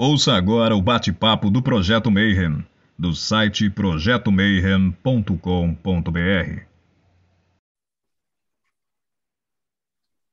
[0.00, 2.64] Ouça agora o bate-papo do Projeto Mayhem,
[2.96, 6.62] do site projetomayhem.com.br.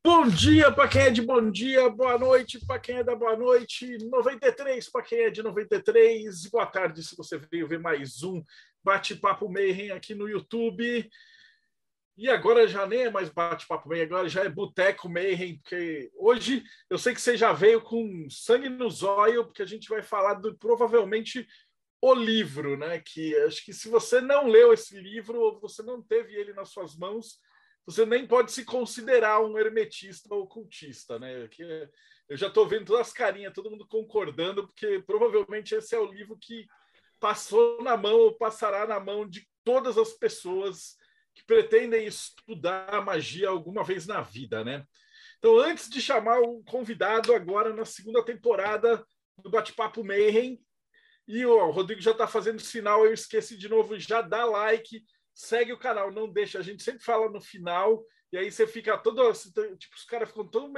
[0.04, 3.36] Bom dia para quem é de bom dia, boa noite para quem é da boa
[3.36, 8.44] noite, 93 para quem é de 93, boa tarde se você veio ver mais um
[8.84, 11.10] Bate-Papo Mayhem aqui no YouTube.
[12.18, 16.64] E agora já nem é mais bate-papo Mayhem, agora já é Boteco Mayhem, porque hoje
[16.90, 20.36] eu sei que você já veio com sangue no zóio, porque a gente vai falar
[20.36, 21.46] do provavelmente
[22.02, 23.00] o livro, né?
[23.00, 26.70] Que acho que se você não leu esse livro ou você não teve ele nas
[26.70, 27.38] suas mãos,
[27.86, 31.48] você nem pode se considerar um hermetista ou cultista, né?
[31.50, 31.64] Que
[32.30, 36.12] eu já estou vendo todas as carinhas, todo mundo concordando, porque provavelmente esse é o
[36.12, 36.66] livro que
[37.20, 40.96] passou na mão ou passará na mão de todas as pessoas
[41.36, 44.86] que pretendem estudar magia alguma vez na vida, né?
[45.38, 49.06] Então, antes de chamar o convidado agora na segunda temporada
[49.38, 50.60] do Bate-Papo Mayhem,
[51.28, 55.74] e o Rodrigo já está fazendo sinal, eu esqueci de novo, já dá like, segue
[55.74, 59.22] o canal, não deixa, a gente sempre fala no final, e aí você fica todo,
[59.78, 60.72] tipo, os caras ficam tão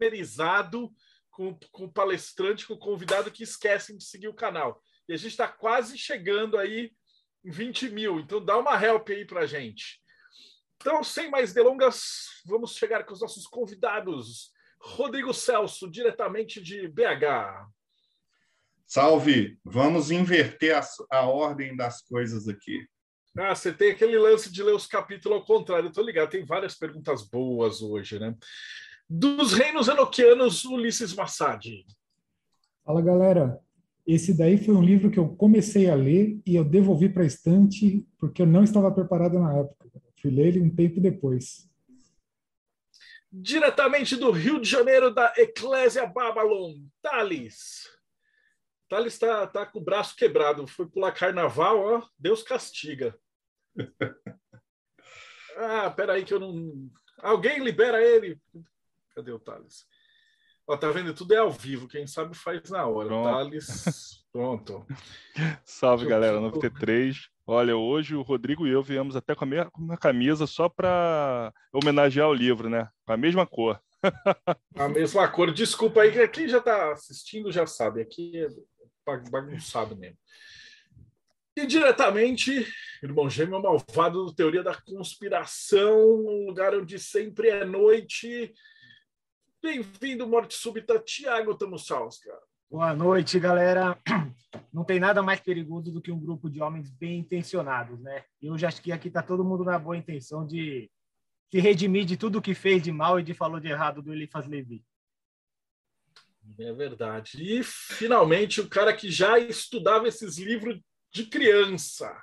[0.00, 0.88] mesmerizados
[1.30, 4.82] com, com o palestrante, com o convidado, que esquecem de seguir o canal.
[5.08, 6.92] E a gente está quase chegando aí
[7.50, 8.20] 20 mil.
[8.20, 10.00] Então dá uma help aí para gente.
[10.76, 14.52] Então, sem mais delongas, vamos chegar com os nossos convidados.
[14.80, 17.68] Rodrigo Celso, diretamente de BH.
[18.86, 19.58] Salve!
[19.64, 22.86] Vamos inverter a, a ordem das coisas aqui.
[23.36, 25.88] Ah, você tem aquele lance de ler os capítulos ao contrário.
[25.88, 28.34] Eu tô ligado, tem várias perguntas boas hoje, né?
[29.08, 31.64] Dos reinos enoquianos, Ulisses Massad.
[32.84, 33.60] Fala, galera.
[34.08, 37.26] Esse daí foi um livro que eu comecei a ler e eu devolvi para a
[37.26, 39.86] estante porque eu não estava preparado na época.
[40.22, 41.70] Fui ler ele um tempo depois.
[43.30, 47.86] Diretamente do Rio de Janeiro, da Eclésia Babylon, Thales.
[48.88, 50.66] Thales está tá com o braço quebrado.
[50.66, 52.08] Foi pular carnaval, ó.
[52.18, 53.14] Deus castiga.
[55.58, 56.90] ah, peraí que eu não...
[57.18, 58.40] Alguém libera ele.
[59.14, 59.86] Cadê o Thales?
[60.68, 61.14] Ó, tá vendo?
[61.14, 61.88] Tudo é ao vivo.
[61.88, 63.08] Quem sabe faz na hora.
[63.08, 63.24] Pronto.
[63.24, 64.86] Thales, pronto.
[65.64, 66.38] Salve, eu galera.
[66.40, 67.30] 93.
[67.46, 72.28] Olha, hoje o Rodrigo e eu viemos até com a mesma camisa só para homenagear
[72.28, 72.86] o livro, né?
[73.06, 73.80] Com a mesma cor.
[74.76, 75.50] a mesma cor.
[75.54, 78.02] Desculpa aí, que quem já está assistindo já sabe.
[78.02, 78.48] Aqui é
[79.30, 80.18] bagunçado mesmo.
[81.56, 82.70] E diretamente,
[83.02, 88.52] irmão gêmeo malvado do Teoria da Conspiração, um lugar onde sempre é noite
[89.60, 92.32] Bem-vindo, Morte Súbita, Tiago Tamussauskas.
[92.70, 94.00] Boa noite, galera.
[94.72, 98.24] Não tem nada mais perigoso do que um grupo de homens bem intencionados, né?
[98.40, 100.88] Eu já acho que aqui está todo mundo na boa intenção de
[101.50, 104.46] se redimir de tudo que fez de mal e de falou de errado do Elifas
[104.46, 104.84] Levi.
[106.56, 107.42] É verdade.
[107.42, 110.80] E, finalmente, o cara que já estudava esses livros
[111.12, 112.16] de criança.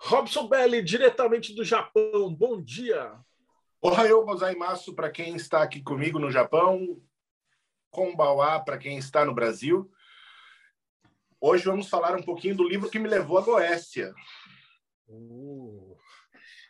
[0.00, 2.34] Robson Belli, diretamente do Japão.
[2.34, 3.12] Bom dia.
[3.84, 7.02] Ohayou gozaimasu para quem está aqui comigo no Japão,
[7.90, 9.90] Konbawa para quem está no Brasil.
[11.40, 14.14] Hoje vamos falar um pouquinho do livro que me levou à Goécia.
[15.08, 15.96] Uh.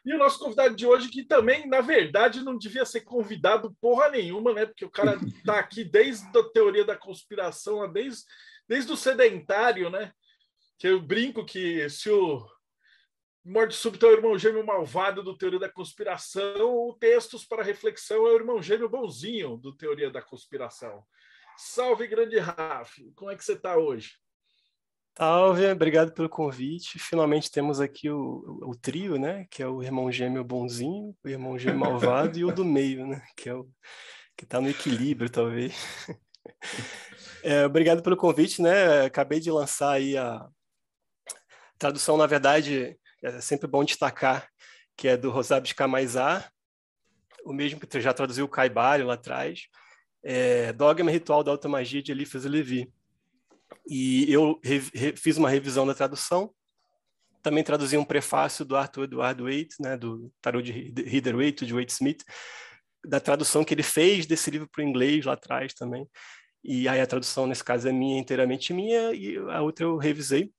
[0.06, 4.08] E o nosso convidado de hoje, que também, na verdade, não devia ser convidado porra
[4.08, 4.64] nenhuma, né?
[4.64, 8.22] Porque o cara está aqui desde a teoria da conspiração, desde,
[8.66, 10.14] desde o sedentário, né?
[10.78, 12.42] Que eu brinco que se o
[13.44, 16.88] Morte Súbita é o irmão gêmeo malvado do Teoria da Conspiração.
[16.88, 21.02] O Textos para Reflexão é o irmão gêmeo bonzinho do Teoria da Conspiração.
[21.56, 22.98] Salve, grande Raf.
[23.16, 24.12] Como é que você está hoje?
[25.18, 27.00] Salve, obrigado pelo convite.
[27.00, 29.44] Finalmente temos aqui o, o, o, trio, né?
[29.50, 33.26] Que é o irmão gêmeo bonzinho, o irmão gêmeo malvado e o do meio, né?
[33.36, 33.68] Que é o
[34.36, 35.74] que está no equilíbrio, talvez.
[37.44, 39.04] É, obrigado pelo convite, né?
[39.04, 40.48] Acabei de lançar aí a
[41.76, 44.48] tradução, na verdade, é sempre bom destacar
[44.96, 46.50] que é do Rosabes Kamaizá,
[47.44, 49.68] o mesmo que já traduziu o Caibali lá atrás,
[50.22, 52.92] é, Dogma Ritual da Automagia de Eliphas Levi.
[53.88, 54.60] E eu
[55.16, 56.52] fiz uma revisão da tradução,
[57.42, 60.72] também traduzi um prefácio do Arthur Eduardo Waite, né, do Tarot de
[61.02, 62.22] Rider Waite, de Waite Smith,
[63.04, 66.08] da tradução que ele fez desse livro para o inglês lá atrás também.
[66.62, 70.52] E aí a tradução, nesse caso, é minha, inteiramente minha, e a outra eu revisei.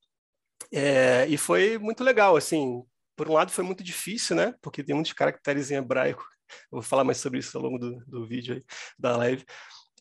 [0.72, 2.84] É, e foi muito legal, assim,
[3.16, 6.26] por um lado foi muito difícil, né, porque tem muitos caracteres em hebraico,
[6.72, 8.64] eu vou falar mais sobre isso ao longo do, do vídeo aí,
[8.98, 9.46] da live,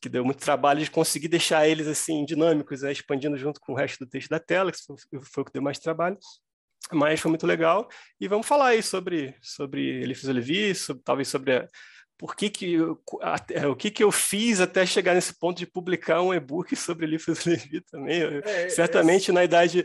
[0.01, 3.77] que deu muito trabalho de conseguir deixar eles, assim, dinâmicos, né, expandindo junto com o
[3.77, 6.19] resto do texto da tela, que foi, foi o que deu mais trabalho,
[6.91, 7.89] mas foi muito legal,
[8.21, 11.69] e vamos falar aí sobre, sobre Eliphas Levi, sobre, talvez sobre a,
[12.23, 15.67] por que que eu, até, o que que eu fiz até chegar nesse ponto de
[15.67, 18.23] publicar um e-book sobre livros Levi também.
[18.45, 19.35] É, Certamente é...
[19.35, 19.85] na idade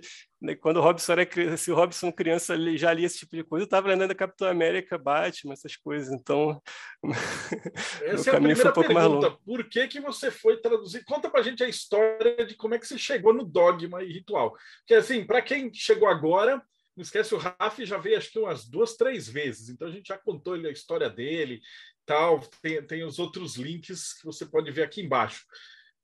[0.61, 3.63] quando o Robson era criança, se o Robson criança já lia esse tipo de coisa,
[3.63, 6.13] eu estava lendo Capitão América, Batman, essas coisas.
[6.13, 6.61] Então,
[8.03, 9.31] essa é a primeira um pergunta.
[9.43, 11.03] Por que que você foi traduzir?
[11.05, 14.13] Conta para a gente a história de como é que você chegou no dogma e
[14.13, 14.55] ritual.
[14.79, 16.61] Porque assim, para quem chegou agora,
[16.95, 19.69] não esquece o Raf já veio acho que umas duas, três vezes.
[19.69, 21.61] Então a gente já contou a história dele,
[22.05, 22.39] tal.
[22.61, 25.45] Tem, tem os outros links que você pode ver aqui embaixo.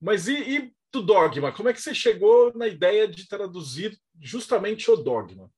[0.03, 1.53] Mas e, e do dogma?
[1.53, 5.49] Como é que você chegou na ideia de traduzir justamente o dogma?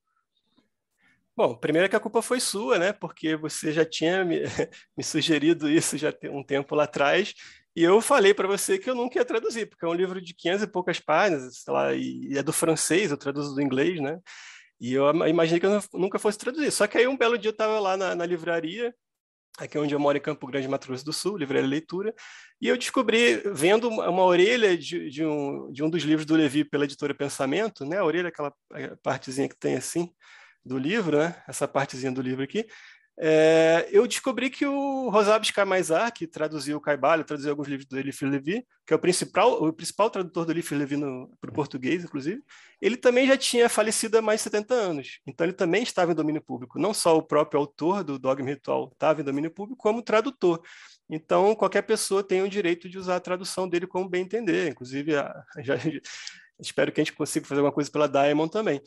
[1.35, 2.93] Bom, primeiro que a culpa foi sua, né?
[2.93, 4.41] Porque você já tinha me,
[4.95, 7.33] me sugerido isso já um tempo lá atrás,
[7.75, 10.33] e eu falei para você que eu nunca ia traduzir, porque é um livro de
[10.33, 14.17] 500 e poucas páginas, sei lá, e é do francês, eu traduzo do inglês, né?
[14.79, 16.71] E eu imaginei que eu nunca fosse traduzir.
[16.71, 18.93] Só que aí um belo dia eu estava lá na, na livraria,
[19.57, 22.13] aqui onde eu moro em Campo Grande, Mato Grosso do Sul, livraria leitura,
[22.61, 26.63] e eu descobri, vendo uma orelha de, de, um, de um dos livros do Levi
[26.63, 28.53] pela editora Pensamento, né, a orelha, aquela
[29.01, 30.09] partezinha que tem assim,
[30.63, 32.65] do livro, né, essa partezinha do livro aqui,
[33.17, 37.97] é, eu descobri que o Rosabes Camaizar, que traduziu o Caibalho, traduziu alguns livros do
[37.97, 40.97] Elif Levi, que é o principal, o principal tradutor do Elif Levi
[41.39, 42.43] para o português, inclusive,
[42.81, 45.19] ele também já tinha falecido há mais de 70 anos.
[45.25, 46.77] Então, ele também estava em domínio público.
[46.77, 50.61] Não só o próprio autor do Dogma Ritual estava em domínio público, como tradutor.
[51.09, 54.69] Então, qualquer pessoa tem o direito de usar a tradução dele como bem entender.
[54.69, 55.13] Inclusive,
[55.63, 55.75] já,
[56.59, 58.81] espero que a gente consiga fazer alguma coisa pela Diamond também.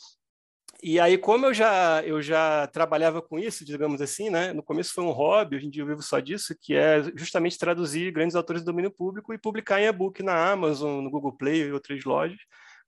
[0.80, 4.52] E aí, como eu já, eu já trabalhava com isso, digamos assim, né?
[4.52, 7.58] No começo foi um hobby, hoje em dia eu vivo só disso, que é justamente
[7.58, 11.62] traduzir grandes autores do domínio público e publicar em e-book na Amazon, no Google Play
[11.62, 12.38] e outras lojas,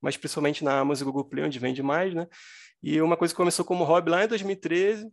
[0.01, 2.27] mas principalmente na Amazon e Google Play, onde vende mais, né?
[2.81, 5.11] E uma coisa que começou como hobby lá em 2013,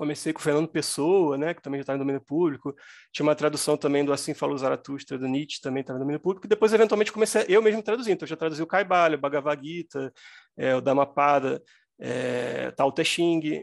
[0.00, 2.74] comecei com o Fernando Pessoa, né, que também já estava em domínio público.
[3.12, 6.46] Tinha uma tradução também do Assim Falou Zaratustra, do Nietzsche, também estava em domínio público.
[6.46, 8.14] E depois, eventualmente, comecei eu mesmo traduzindo.
[8.14, 10.10] Então, eu já traduzi o Caibalho, o Bhagavad Gita,
[10.56, 11.62] é, o Dhammapada,
[12.00, 13.62] é, Tao Te Ching,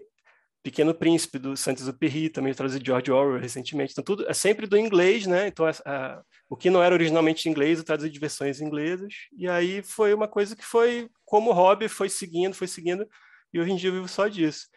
[0.62, 3.94] Pequeno Príncipe, do Saint-Exupéry, também traduzi George Orwell recentemente.
[3.94, 5.48] Então, tudo é sempre do inglês, né?
[5.48, 9.12] Então, a, a, o que não era originalmente inglês, eu traduzi de versões inglesas.
[9.36, 13.08] E aí foi uma coisa que foi, como hobby, foi seguindo, foi seguindo.
[13.52, 14.68] E hoje em dia eu vivo só disso.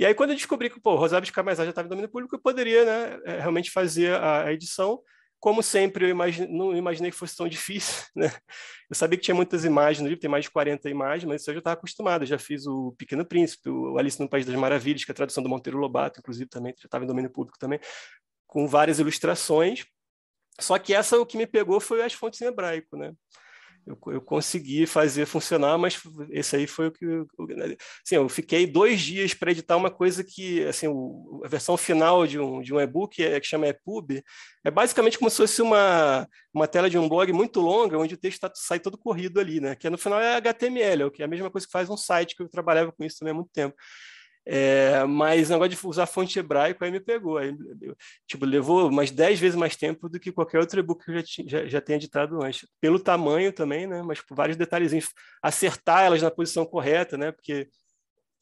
[0.00, 2.34] E aí, quando eu descobri que, pô, Rosário de Camazá já estava em domínio público,
[2.34, 4.98] eu poderia, né, é, realmente fazer a, a edição.
[5.38, 8.32] Como sempre, eu imagine, não imaginei que fosse tão difícil, né?
[8.88, 11.50] Eu sabia que tinha muitas imagens no livro, tem mais de 40 imagens, mas isso
[11.50, 12.22] eu já estava acostumado.
[12.22, 15.14] Eu já fiz o Pequeno Príncipe, o Alice no País das Maravilhas, que é a
[15.14, 17.78] tradução do Monteiro Lobato, inclusive, também, já estava em domínio público também,
[18.46, 19.84] com várias ilustrações.
[20.58, 23.12] Só que essa, o que me pegou foi as fontes em hebraico, né?
[23.86, 26.00] Eu, eu consegui fazer funcionar, mas
[26.30, 27.04] esse aí foi o que.
[28.04, 32.26] Assim, eu fiquei dois dias para editar uma coisa que, assim, o, a versão final
[32.26, 34.22] de um, de um e-book é, que chama EPUB,
[34.64, 38.18] é basicamente como se fosse uma, uma tela de um blog muito longa, onde o
[38.18, 39.74] texto tá, sai todo corrido ali, né?
[39.74, 42.42] Que no final é HTML, que é a mesma coisa que faz um site, que
[42.42, 43.74] eu trabalhava com isso também há muito tempo.
[44.52, 47.38] É, mas o negócio de usar fonte hebraico aí me pegou.
[47.38, 47.56] Aí,
[48.26, 51.22] tipo, levou umas 10 vezes mais tempo do que qualquer outro e-book que eu já,
[51.46, 52.66] já, já tenha editado antes.
[52.80, 54.02] Pelo tamanho também, né?
[54.02, 55.10] Mas por vários detalhezinhos.
[55.40, 57.30] Acertar elas na posição correta, né?
[57.30, 57.68] Porque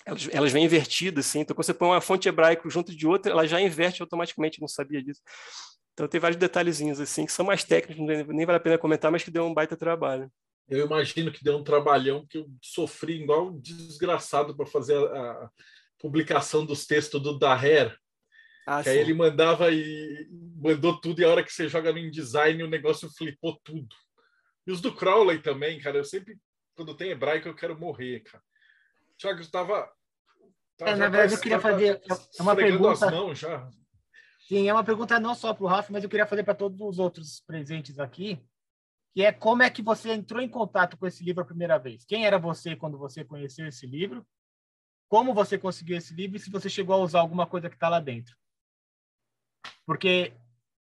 [0.06, 1.40] elas, elas vêm invertidas, assim.
[1.40, 4.68] Então, quando você põe uma fonte hebraico junto de outra, ela já inverte automaticamente, não
[4.68, 5.20] sabia disso.
[5.92, 9.22] Então, tem vários detalhezinhos, assim, que são mais técnicos, nem vale a pena comentar, mas
[9.22, 10.32] que deu um baita trabalho.
[10.70, 15.50] Eu imagino que deu um trabalhão que eu sofri igual um desgraçado para fazer a,
[15.98, 17.96] publicação dos textos do Daher.
[18.66, 21.98] Ah, que aí ele mandava e mandou tudo, e a hora que você joga no
[21.98, 23.88] InDesign, o negócio flipou tudo.
[24.66, 25.96] E os do Crowley também, cara.
[25.96, 26.36] Eu sempre,
[26.76, 28.44] quando tem hebraico, eu quero morrer, cara.
[29.16, 29.90] Tiago, estava.
[30.80, 32.00] É, na verdade, eu queria fazer
[32.38, 33.06] é uma pergunta.
[33.06, 33.68] As mãos já.
[34.46, 36.80] Sim, é uma pergunta não só para o Rafa, mas eu queria fazer para todos
[36.80, 38.38] os outros presentes aqui,
[39.14, 42.04] que é como é que você entrou em contato com esse livro a primeira vez?
[42.04, 44.26] Quem era você quando você conheceu esse livro?
[45.08, 47.88] Como você conseguiu esse livro e se você chegou a usar alguma coisa que está
[47.88, 48.36] lá dentro.
[49.86, 50.32] Porque,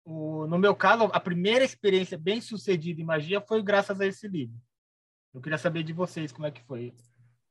[0.04, 4.26] o, no meu caso, a primeira experiência bem sucedida em magia foi graças a esse
[4.26, 4.60] livro.
[5.32, 6.92] Eu queria saber de vocês como é que foi.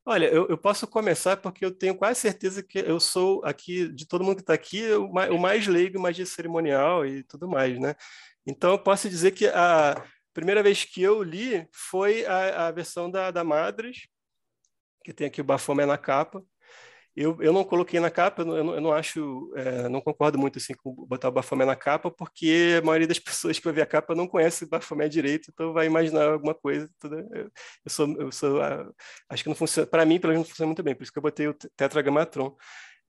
[0.04, 4.06] Olha, eu, eu posso começar porque eu tenho quase certeza que eu sou aqui, de
[4.06, 7.48] todo mundo que está aqui, o mais, o mais leigo em magia cerimonial e tudo
[7.48, 7.94] mais, né?
[8.46, 10.02] Então, eu posso dizer que a
[10.32, 14.08] primeira vez que eu li foi a, a versão da, da Madres,
[15.04, 16.42] que tem aqui o Bafomé na capa.
[17.16, 20.58] Eu, eu não coloquei na capa, eu não, eu não acho, é, não concordo muito
[20.58, 23.82] assim com botar o Bafomé na capa, porque a maioria das pessoas que vai ver
[23.82, 26.88] a capa não conhece o Bafomé direito, então vai imaginar alguma coisa.
[27.00, 27.50] Tudo, eu,
[27.90, 28.60] sou, eu sou,
[29.28, 31.18] acho que não funciona, para mim, pelo menos não funciona muito bem, por isso que
[31.18, 32.56] eu botei o Tetragamatron.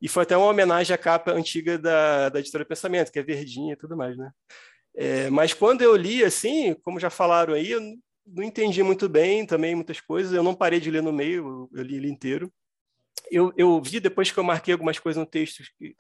[0.02, 3.74] E foi até uma homenagem à capa antiga da, da editora Pensamento, que é verdinha
[3.74, 4.32] e tudo mais, né?
[4.96, 7.82] É, mas quando eu li, assim, como já falaram aí, eu
[8.26, 11.84] não entendi muito bem também muitas coisas, eu não parei de ler no meio, eu
[11.84, 12.52] li ele inteiro.
[13.30, 15.96] Eu, eu vi depois que eu marquei algumas coisas no texto que,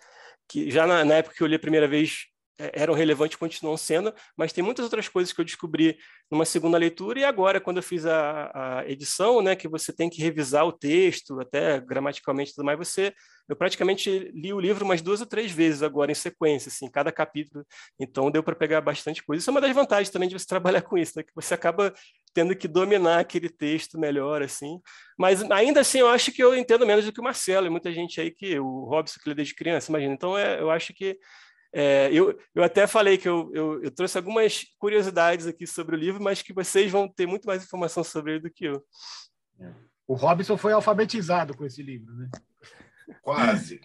[0.47, 3.75] que já na, na época que eu li a primeira vez é, eram relevantes continuam
[3.75, 5.97] sendo, mas tem muitas outras coisas que eu descobri
[6.29, 10.07] numa segunda leitura e agora, quando eu fiz a, a edição, né, que você tem
[10.11, 13.15] que revisar o texto, até gramaticalmente tudo mais, você,
[13.49, 17.11] eu praticamente li o livro umas duas ou três vezes agora em sequência, assim, cada
[17.11, 17.65] capítulo,
[17.99, 19.41] então deu para pegar bastante coisa.
[19.41, 21.91] Isso é uma das vantagens também de você trabalhar com isso, né, que você acaba
[22.33, 24.79] tendo que dominar aquele texto melhor, assim,
[25.17, 27.91] mas ainda assim eu acho que eu entendo menos do que o Marcelo, e muita
[27.91, 31.17] gente aí que, o Robson que lê desde criança, imagina, então é, eu acho que
[31.73, 35.99] é, eu, eu até falei que eu, eu, eu, trouxe algumas curiosidades aqui sobre o
[35.99, 38.83] livro, mas que vocês vão ter muito mais informação sobre ele do que eu.
[40.05, 42.29] O Robson foi alfabetizado com esse livro, né?
[43.23, 43.79] Quase.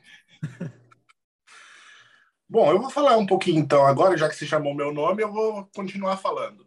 [2.48, 5.32] Bom, eu vou falar um pouquinho então agora, já que você chamou meu nome, eu
[5.32, 6.65] vou continuar falando.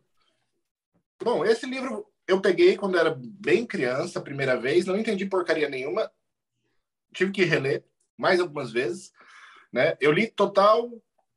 [1.21, 6.11] Bom, esse livro eu peguei quando era bem criança, primeira vez, não entendi porcaria nenhuma,
[7.13, 7.83] tive que reler
[8.17, 9.11] mais algumas vezes,
[9.71, 9.97] né?
[9.99, 10.91] Eu li total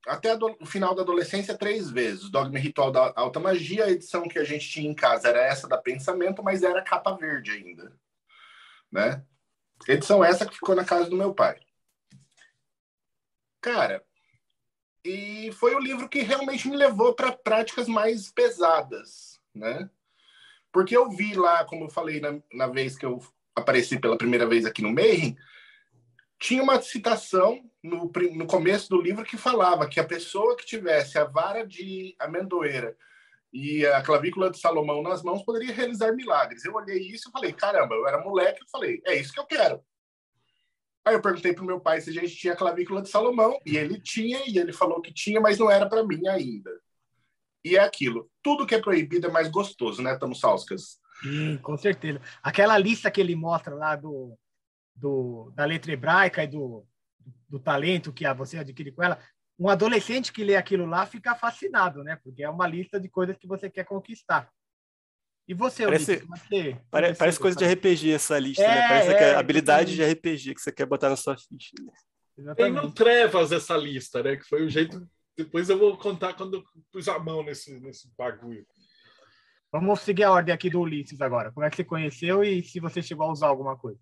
[0.06, 2.28] até o final da adolescência três vezes.
[2.28, 5.42] Dogma e Ritual da Alta Magia, a edição que a gente tinha em casa era
[5.42, 7.96] essa da Pensamento, mas era capa verde ainda,
[8.90, 9.24] né?
[9.88, 11.60] Edição essa que ficou na casa do meu pai.
[13.60, 14.04] Cara,
[15.04, 19.88] e foi o livro que realmente me levou para práticas mais pesadas, né?
[20.72, 23.20] Porque eu vi lá, como eu falei na, na vez que eu
[23.54, 25.36] apareci pela primeira vez aqui no Mayhem,
[26.38, 31.18] tinha uma citação no, no começo do livro que falava que a pessoa que tivesse
[31.18, 32.96] a vara de amendoeira
[33.52, 36.64] e a clavícula de Salomão nas mãos poderia realizar milagres.
[36.64, 39.46] Eu olhei isso e falei, caramba, eu era moleque, e falei, é isso que eu
[39.46, 39.84] quero.
[41.04, 44.00] Aí eu perguntei pro meu pai se a gente tinha clavícula de Salomão, e ele
[44.00, 46.70] tinha, e ele falou que tinha, mas não era para mim ainda.
[47.64, 50.98] E é aquilo, tudo que é proibido é mais gostoso, né, Tamo Salscas?
[51.22, 52.20] Sim, com certeza.
[52.42, 54.36] Aquela lista que ele mostra lá do,
[54.94, 56.84] do da letra hebraica e do,
[57.48, 59.18] do talento que você adquire com ela,
[59.58, 62.18] um adolescente que lê aquilo lá fica fascinado, né?
[62.24, 64.50] Porque é uma lista de coisas que você quer conquistar.
[65.46, 68.70] E você, parece, Ulisses, você, parece, parece coisa de RPG essa lista, né?
[68.70, 68.88] é, né?
[68.88, 71.72] Parece é, que é habilidade de RPG que você quer botar na sua ficha.
[72.38, 72.54] Né?
[72.54, 74.36] Tem no Trevas essa lista, né?
[74.36, 75.06] Que foi o jeito.
[75.36, 78.66] Depois eu vou contar quando eu pus a mão nesse, nesse bagulho.
[79.70, 81.50] Vamos seguir a ordem aqui do Ulisses agora.
[81.50, 83.98] Como é que você conheceu e se você chegou a usar alguma coisa?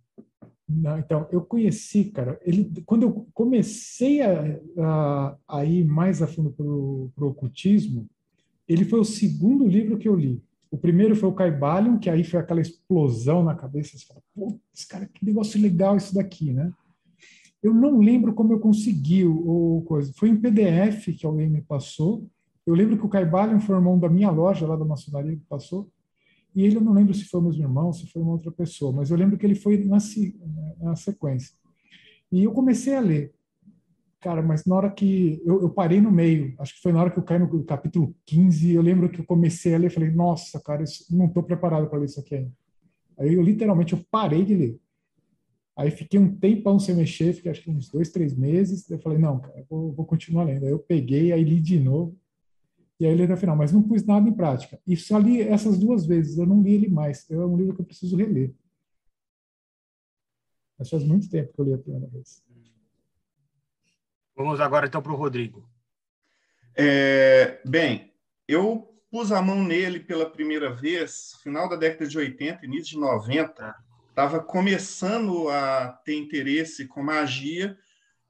[0.68, 6.26] Não, então, eu conheci, cara, ele, quando eu comecei a, a, a ir mais a
[6.26, 8.08] fundo para o ocultismo,
[8.68, 10.42] ele foi o segundo livro que eu li.
[10.70, 13.98] O primeiro foi o Caibalion, que aí foi aquela explosão na cabeça.
[13.98, 16.72] Você fala, putz, cara, que negócio legal isso daqui, né?
[17.62, 20.12] Eu não lembro como eu consegui o, o coisa.
[20.16, 22.26] Foi em PDF que alguém me passou.
[22.66, 25.44] Eu lembro que o Caibalion foi o irmão da minha loja, lá da maçonaria, que
[25.48, 25.90] passou.
[26.54, 28.92] E ele, eu não lembro se foi o mesmo irmão, se foi uma outra pessoa,
[28.92, 29.98] mas eu lembro que ele foi na,
[30.80, 31.54] na sequência.
[32.32, 33.32] E eu comecei a ler.
[34.20, 37.10] Cara, mas na hora que eu, eu, parei no meio, acho que foi na hora
[37.10, 40.60] que eu caí no capítulo 15, eu lembro que eu comecei a ler, falei, nossa,
[40.60, 42.52] cara, isso, não estou preparado para ler isso aqui ainda.
[43.18, 44.80] Aí eu literalmente eu parei de ler.
[45.80, 48.88] Aí fiquei um tempão sem mexer, fiquei acho que uns dois, três meses.
[48.90, 50.66] Eu falei, não, cara, vou, vou continuar lendo.
[50.66, 52.20] Aí eu peguei, aí li de novo
[53.00, 54.78] e aí ele até o final, mas não pus nada em prática.
[54.86, 57.28] E só li essas duas vezes, eu não li ele mais.
[57.30, 58.54] É um livro que eu preciso reler.
[60.78, 62.44] Mas faz muito tempo que eu li a primeira vez.
[64.36, 65.66] Vamos agora então para o Rodrigo.
[66.76, 68.12] É, bem,
[68.46, 72.98] eu pus a mão nele pela primeira vez, final da década de 80, início de
[72.98, 73.89] 90.
[74.10, 77.78] Estava começando a ter interesse com magia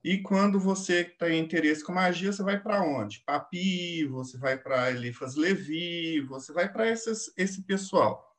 [0.02, 3.20] e quando você tem interesse com magia, você vai para onde?
[3.26, 8.30] Papi, você vai para Elifas Levi, você vai para esse pessoal.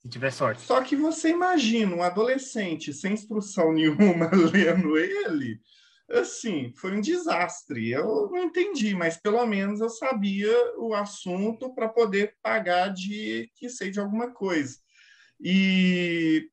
[0.00, 0.62] Se tiver sorte.
[0.62, 5.60] Só que você imagina um adolescente sem instrução nenhuma lendo ele,
[6.10, 7.90] assim, foi um desastre.
[7.90, 13.68] Eu não entendi, mas pelo menos eu sabia o assunto para poder pagar de que
[13.68, 14.78] sei de alguma coisa.
[15.40, 16.48] E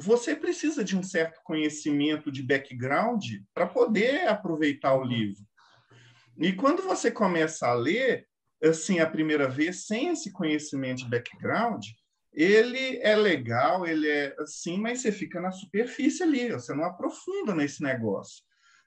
[0.00, 5.42] você precisa de um certo conhecimento de background para poder aproveitar o livro.
[6.36, 8.24] E quando você começa a ler,
[8.62, 11.84] assim, a primeira vez, sem esse conhecimento de background,
[12.32, 17.52] ele é legal, ele é assim, mas você fica na superfície ali, você não aprofunda
[17.52, 18.44] nesse negócio.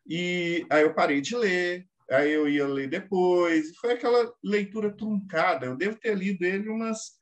[0.08, 5.66] E aí eu parei de ler, aí eu ia ler depois, foi aquela leitura truncada.
[5.66, 7.21] Eu devo ter lido ele umas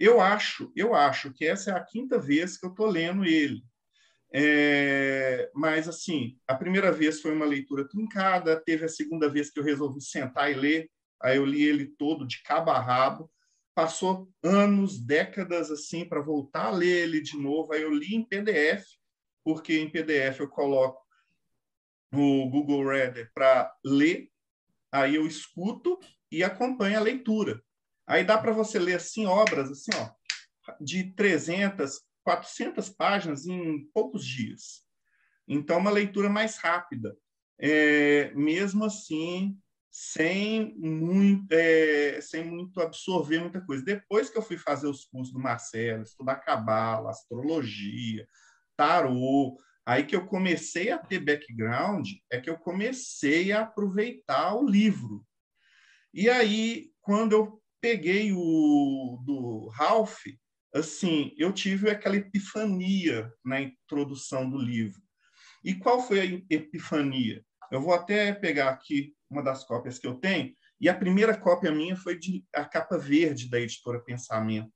[0.00, 3.62] eu acho, eu acho que essa é a quinta vez que eu estou lendo ele.
[4.32, 9.60] É, mas, assim, a primeira vez foi uma leitura truncada, teve a segunda vez que
[9.60, 10.90] eu resolvi sentar e ler,
[11.20, 13.30] aí eu li ele todo de cabo a rabo,
[13.74, 18.24] passou anos, décadas, assim, para voltar a ler ele de novo, aí eu li em
[18.24, 18.84] PDF,
[19.44, 21.00] porque em PDF eu coloco
[22.10, 24.30] no Google Reader para ler,
[24.90, 25.98] aí eu escuto
[26.30, 27.62] e acompanho a leitura.
[28.10, 30.10] Aí dá para você ler assim obras assim, ó,
[30.80, 34.84] de 300, 400 páginas em poucos dias.
[35.46, 37.16] Então, uma leitura mais rápida.
[37.56, 39.56] É, mesmo assim,
[39.92, 43.84] sem muito, é, sem muito absorver muita coisa.
[43.84, 48.26] Depois que eu fui fazer os cursos do Marcelo, estudar cabala, astrologia,
[48.76, 54.66] tarô, aí que eu comecei a ter background, é que eu comecei a aproveitar o
[54.66, 55.24] livro.
[56.12, 60.20] E aí, quando eu peguei o do Ralph,
[60.74, 65.00] assim, eu tive aquela epifania na introdução do livro.
[65.64, 67.44] E qual foi a epifania?
[67.70, 71.70] Eu vou até pegar aqui uma das cópias que eu tenho, e a primeira cópia
[71.70, 74.72] minha foi de a capa verde da editora Pensamento.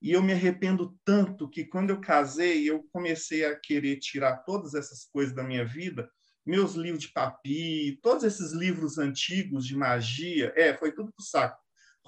[0.00, 4.74] E eu me arrependo tanto que quando eu casei, eu comecei a querer tirar todas
[4.74, 6.10] essas coisas da minha vida,
[6.46, 11.60] meus livros de papi, todos esses livros antigos de magia, é, foi tudo pro saco,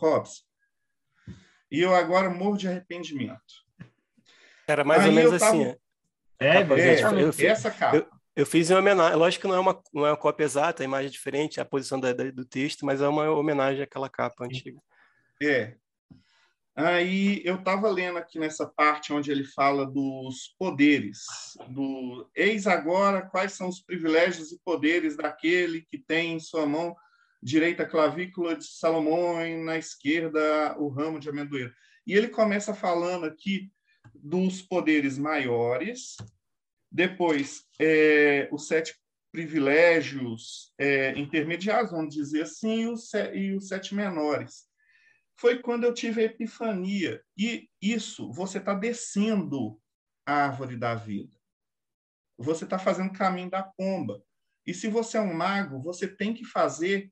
[0.02, 0.42] Robson.
[1.70, 3.40] E eu agora morro de arrependimento.
[4.66, 5.56] Era mais Aí ou menos tava...
[5.56, 5.76] assim.
[6.38, 7.96] É, é, eu, essa capa.
[7.96, 10.82] Eu, eu fiz uma homenagem, lógico que não é uma, não é uma cópia exata,
[10.82, 14.08] a imagem é diferente, a posição da, da, do texto, mas é uma homenagem àquela
[14.08, 14.80] capa antiga.
[15.40, 15.76] É.
[16.74, 21.20] Aí eu estava lendo aqui nessa parte onde ele fala dos poderes,
[21.68, 26.96] do eis agora quais são os privilégios e poderes daquele que tem em sua mão
[27.42, 31.74] direita clavícula de Salomão e na esquerda o ramo de amendoeira.
[32.06, 33.72] E ele começa falando aqui
[34.14, 36.16] dos poderes maiores,
[36.90, 38.94] depois, é, os sete
[39.32, 44.66] privilégios é, intermediários, vamos dizer assim, e os, e os sete menores.
[45.38, 47.22] Foi quando eu tive a epifania.
[47.36, 49.80] E isso, você está descendo
[50.26, 51.34] a árvore da vida.
[52.36, 54.22] Você está fazendo o caminho da pomba.
[54.66, 57.10] E se você é um mago, você tem que fazer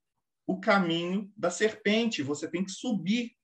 [0.51, 3.37] o caminho da serpente, você tem que subir.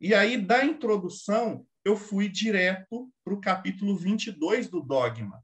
[0.00, 5.40] E aí, da introdução, eu fui direto para o capítulo 22 do Dogma.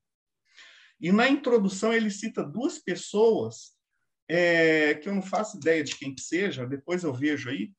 [1.00, 3.76] E na introdução ele cita duas pessoas
[4.28, 7.72] é, que eu não faço ideia de quem que seja, depois eu vejo aí,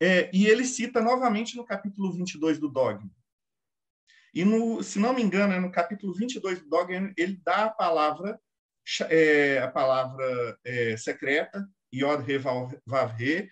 [0.00, 3.10] é, e ele cita novamente no capítulo 22 do Dogma.
[4.32, 7.70] E, no, se não me engano, é no capítulo 22 do Dogma, ele dá a
[7.70, 8.40] palavra,
[9.10, 11.68] é, a palavra é, secreta,
[12.00, 13.48] Yod He,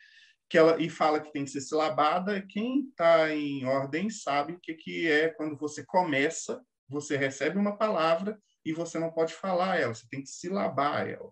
[0.48, 2.42] que ela e fala que tem que ser silabada.
[2.42, 7.76] Quem está em ordem sabe o que, que é quando você começa, você recebe uma
[7.76, 11.30] palavra e você não pode falar ela, você tem que silabar ela.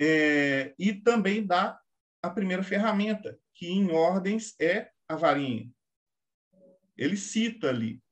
[0.00, 1.78] É, e também dá
[2.22, 5.70] a primeira ferramenta, que em ordens é a varinha.
[6.96, 8.02] Ele cita ali.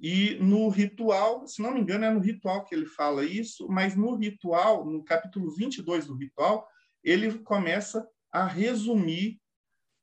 [0.00, 3.94] E no ritual, se não me engano, é no ritual que ele fala isso, mas
[3.94, 6.66] no ritual, no capítulo 22 do ritual,
[7.02, 9.40] ele começa a resumir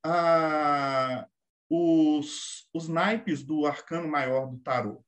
[0.04, 1.28] ah,
[1.70, 5.04] os, os naipes do arcano maior do tarô.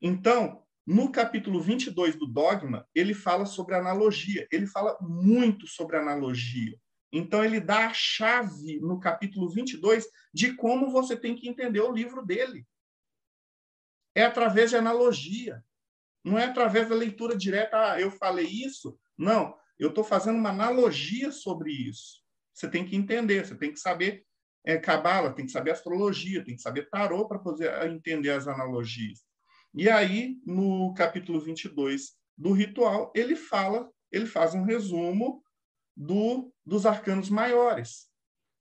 [0.00, 6.78] Então, no capítulo 22 do Dogma, ele fala sobre analogia, ele fala muito sobre analogia.
[7.12, 11.92] Então, ele dá a chave no capítulo 22 de como você tem que entender o
[11.92, 12.66] livro dele.
[14.14, 15.62] É através de analogia.
[16.24, 18.98] Não é através da leitura direta, ah, eu falei isso.
[19.16, 22.20] Não, eu estou fazendo uma analogia sobre isso.
[22.52, 24.24] Você tem que entender, você tem que saber
[24.64, 28.46] é, cabala, tem que saber astrologia, tem que saber tarô para poder ah, entender as
[28.46, 29.20] analogias.
[29.74, 35.42] E aí, no capítulo 22 do ritual, ele fala, ele faz um resumo
[35.96, 38.08] do, dos arcanos maiores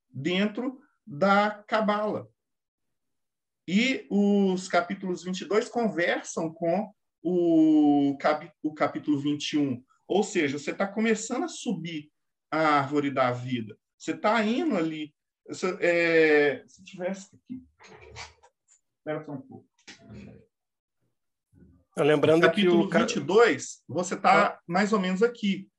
[0.09, 2.29] dentro da cabala.
[3.67, 8.17] E os capítulos 22 conversam com o,
[8.63, 9.83] o capítulo 21.
[10.09, 12.11] Ou seja, você está começando a subir
[12.49, 13.77] a árvore da vida.
[13.95, 15.13] Você está indo ali.
[15.51, 17.63] Se, é, se tivesse aqui.
[18.97, 19.69] Espera só um pouco.
[21.95, 25.69] Lembrando no capítulo que o 22, você está mais ou menos aqui.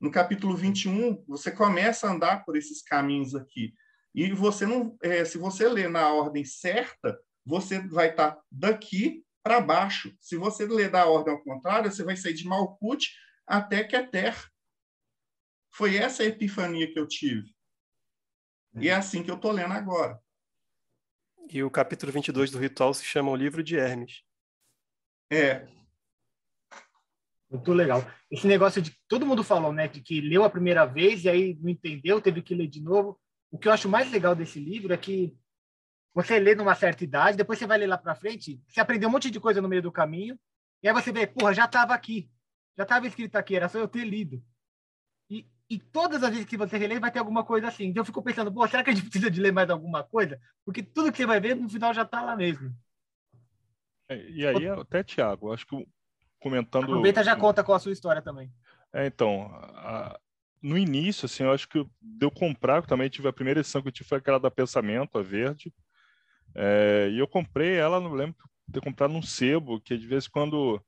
[0.00, 3.74] No capítulo 21, você começa a andar por esses caminhos aqui.
[4.14, 9.24] E você não, é, se você ler na ordem certa, você vai estar tá daqui
[9.42, 10.16] para baixo.
[10.20, 13.04] Se você ler da ordem ao contrário, você vai sair de Malkuth
[13.46, 14.34] até Keter.
[15.70, 17.54] Foi essa a epifania que eu tive.
[18.76, 20.20] E é assim que eu estou lendo agora.
[21.50, 24.24] E o capítulo 22 do ritual se chama o Livro de Hermes.
[25.30, 25.66] É,
[27.50, 28.04] Muito legal.
[28.30, 31.58] Esse negócio de todo mundo falou, né, de que leu a primeira vez e aí
[31.60, 33.20] não entendeu, teve que ler de novo.
[33.48, 35.36] O que eu acho mais legal desse livro é que
[36.12, 39.12] você lê numa certa idade, depois você vai ler lá para frente, você aprendeu um
[39.12, 40.38] monte de coisa no meio do caminho,
[40.82, 42.28] e aí você vê, porra, já estava aqui,
[42.76, 44.42] já estava escrito aqui, era só eu ter lido.
[45.30, 47.86] E, e todas as vezes que você relê vai ter alguma coisa assim.
[47.86, 50.40] Então eu fico pensando, pô, será que a gente precisa de ler mais alguma coisa?
[50.64, 52.74] Porque tudo que você vai ver no final já está lá mesmo.
[54.08, 55.86] É, E aí, até, Tiago, acho que
[56.40, 56.84] comentando.
[56.84, 58.52] Aproveita já conta com a sua história também.
[58.92, 60.18] É, então, a-
[60.62, 63.82] no início, assim, eu acho que eu- de eu comprar, também tive a primeira edição
[63.82, 65.72] que eu tive foi aquela da Pensamento, a verde.
[66.54, 70.26] É, e eu comprei ela, não lembro de ter comprado num sebo, que de vez
[70.26, 70.80] em quando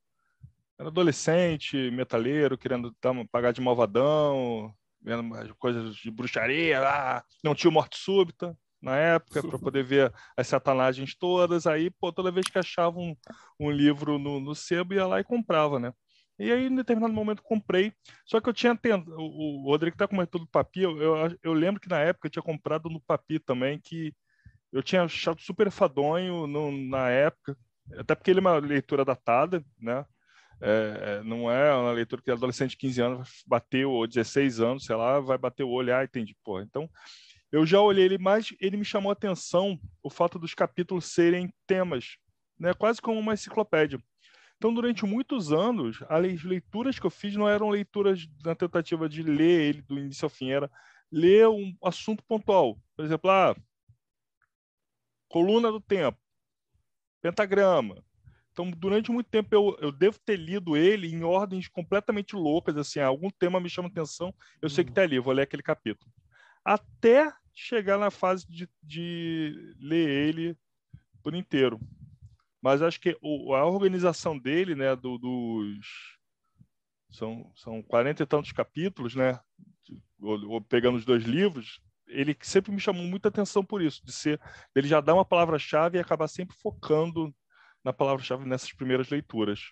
[0.79, 2.95] era adolescente, metaleiro, querendo
[3.31, 9.57] pagar de malvadão, vendo coisas de bruxaria, ah, não tinha morte súbita na época, para
[9.57, 11.65] poder ver as satanagens todas.
[11.65, 13.15] Aí, pô, toda vez que achava um,
[13.59, 15.91] um livro no, no sebo, ia lá e comprava, né?
[16.39, 17.91] E aí, em determinado momento, comprei.
[18.23, 19.11] Só que eu tinha tentado.
[19.17, 20.81] O, o Rodrigo está comentando do Papi.
[20.81, 24.13] Eu, eu, eu lembro que na época eu tinha comprado no Papi também, que
[24.71, 27.57] eu tinha achado super fadonho no, na época,
[27.97, 30.05] até porque ele é uma leitura datada, né?
[30.59, 34.85] É, é, não é uma leitura que adolescente de 15 anos bateu, ou 16 anos,
[34.85, 36.59] sei lá, vai bater o olho, ah, entendi, pô.
[36.59, 36.89] Então,
[37.51, 41.53] eu já olhei ele, mas ele me chamou a atenção o fato dos capítulos serem
[41.65, 42.17] temas,
[42.59, 42.73] né?
[42.73, 44.01] Quase como uma enciclopédia.
[44.57, 49.21] Então, durante muitos anos, as leituras que eu fiz não eram leituras na tentativa de
[49.21, 50.69] ler ele do início ao fim, era
[51.11, 52.77] ler um assunto pontual.
[52.95, 53.55] Por exemplo, ah,
[55.29, 56.17] coluna do tempo,
[57.21, 58.03] pentagrama.
[58.57, 62.99] Então, durante muito tempo, eu, eu devo ter lido ele em ordens completamente loucas, assim,
[62.99, 66.11] algum tema me chama atenção, eu sei que está ali, eu vou ler aquele capítulo.
[66.65, 70.57] Até chegar na fase de, de ler ele
[71.21, 71.79] por inteiro.
[72.59, 76.17] Mas acho que o, a organização dele, né, do, dos
[77.11, 79.39] são, são 40 e tantos capítulos, né,
[80.19, 84.11] ou, ou pegando os dois livros, ele sempre me chamou muita atenção por isso, de
[84.11, 84.41] ser,
[84.73, 87.31] dele já dar uma palavra-chave e acabar sempre focando
[87.87, 89.71] na palavra-chave nessas primeiras leituras.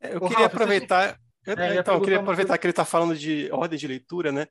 [0.00, 1.16] É, Eu Ô, queria aproveitar.
[1.46, 4.48] eu- É, então, eu queria aproveitar que ele está falando de ordem de leitura, né?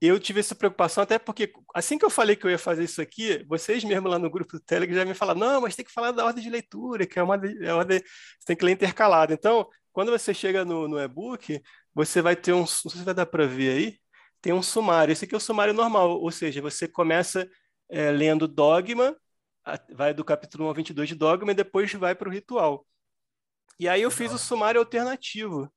[0.00, 3.02] Eu tive essa preocupação, até porque assim que eu falei que eu ia fazer isso
[3.02, 5.92] aqui, vocês mesmo lá no grupo do Telegram já me falaram, não, mas tem que
[5.92, 9.32] falar da ordem de leitura, que é uma é ordem, você tem que ler intercalado.
[9.32, 11.60] Então, quando você chega no, no e-book,
[11.94, 13.98] você vai ter um, não sei se vai dar para ver aí,
[14.40, 15.12] tem um sumário.
[15.12, 17.48] Esse aqui é o sumário normal, ou seja, você começa
[17.90, 19.16] é, lendo Dogma,
[19.92, 22.86] vai do capítulo 1 ao 22 de Dogma e depois vai para o ritual.
[23.78, 25.72] E aí eu fiz o sumário alternativo,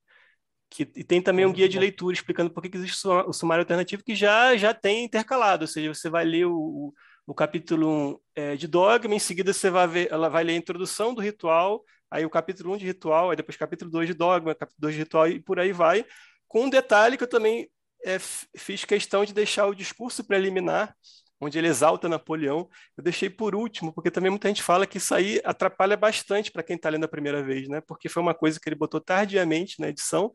[0.70, 3.62] que e tem também um guia de leitura explicando por que que existe o sumário
[3.62, 6.92] alternativo que já já tem intercalado, ou seja, você vai ler o,
[7.26, 10.56] o, capítulo 1 é, de Dogma, em seguida você vai ver, ela vai ler a
[10.56, 14.54] introdução do ritual, aí o capítulo 1 de ritual, aí depois capítulo 2 de Dogma,
[14.54, 16.04] capítulo 2 de ritual e por aí vai,
[16.48, 17.68] com um detalhe que eu também
[18.04, 18.18] é,
[18.56, 20.94] fiz questão de deixar o discurso preliminar,
[21.40, 25.14] onde ele exalta Napoleão, eu deixei por último, porque também muita gente fala que isso
[25.14, 27.80] aí atrapalha bastante para quem está lendo a primeira vez, né?
[27.80, 30.32] Porque foi uma coisa que ele botou tardiamente na edição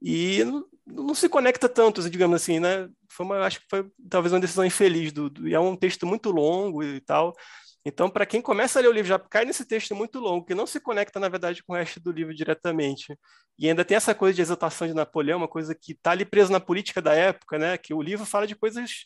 [0.00, 2.88] e não, não se conecta tanto, digamos assim, né?
[3.10, 6.06] Foi uma, acho que foi talvez uma decisão infeliz do, do- e é um texto
[6.06, 7.32] muito longo e tal.
[7.84, 10.54] Então, para quem começa a ler o livro, já cai nesse texto muito longo, que
[10.54, 13.16] não se conecta, na verdade, com o resto do livro diretamente.
[13.58, 16.52] E ainda tem essa coisa de exaltação de Napoleão, uma coisa que está ali presa
[16.52, 17.76] na política da época, né?
[17.78, 19.04] Que o livro fala de coisas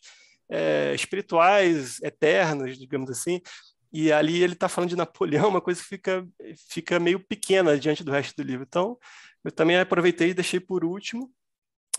[0.49, 3.41] é, espirituais, eternas, digamos assim.
[3.93, 6.27] E ali ele está falando de Napoleão, uma coisa que fica,
[6.71, 8.65] fica meio pequena diante do resto do livro.
[8.69, 8.99] Então,
[9.45, 11.33] eu também aproveitei e deixei por último.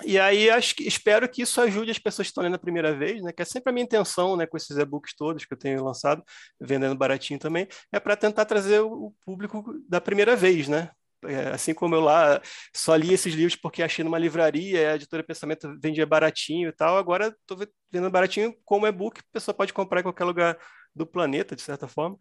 [0.06, 2.94] E aí acho que espero que isso ajude as pessoas que estão lendo a primeira
[2.96, 3.32] vez, né?
[3.32, 4.46] Que é sempre a minha intenção, né?
[4.46, 6.24] Com esses e-books todos que eu tenho lançado,
[6.60, 10.92] vendendo baratinho também, é para tentar trazer o público da primeira vez, né?
[11.25, 12.39] É, assim como eu lá
[12.75, 16.97] só li esses livros porque achei numa livraria, a editora Pensamento vendia baratinho e tal,
[16.97, 17.58] agora estou
[17.91, 20.58] vendendo baratinho como e-book, a pessoa pode comprar em qualquer lugar
[20.95, 22.17] do planeta, de certa forma.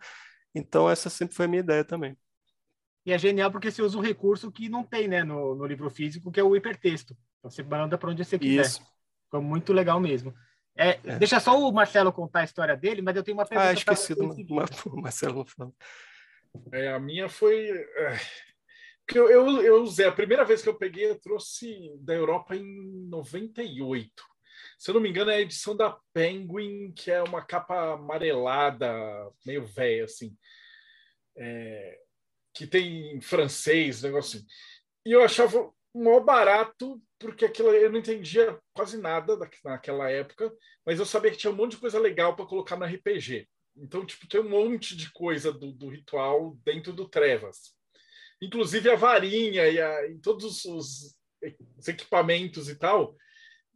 [0.55, 2.17] Então essa sempre foi a minha ideia também.
[3.05, 5.89] E é genial porque você usa um recurso que não tem né, no, no livro
[5.91, 7.17] físico, que é o hipertexto.
[7.39, 8.63] Então você manda para onde você quiser.
[8.63, 8.81] Isso.
[9.25, 10.35] Ficou muito legal mesmo.
[10.77, 11.19] É, É.
[11.19, 13.71] Deixa só o Marcelo contar a história dele, mas eu tenho uma pergunta.
[13.71, 14.29] Ah, esqueci do
[15.01, 15.75] Marcelo não falou.
[16.73, 17.69] É, a minha foi.
[19.07, 22.57] Porque eu, eu, eu usei, a primeira vez que eu peguei, eu trouxe da Europa
[22.57, 24.11] em 98.
[24.79, 28.93] Se eu não me engano, é a edição da Penguin, que é uma capa amarelada,
[29.45, 30.37] meio velha, assim.
[31.37, 31.99] É,
[32.55, 34.47] que tem em francês, negócio assim.
[35.05, 40.53] E eu achava mó barato, porque aquilo eu não entendia quase nada da- naquela época,
[40.85, 43.49] mas eu sabia que tinha um monte de coisa legal para colocar no RPG.
[43.77, 47.76] Então, tipo, tem um monte de coisa do, do ritual dentro do Trevas.
[48.41, 51.17] Inclusive a varinha e, a, e todos os, os,
[51.89, 53.17] equipamentos e tal.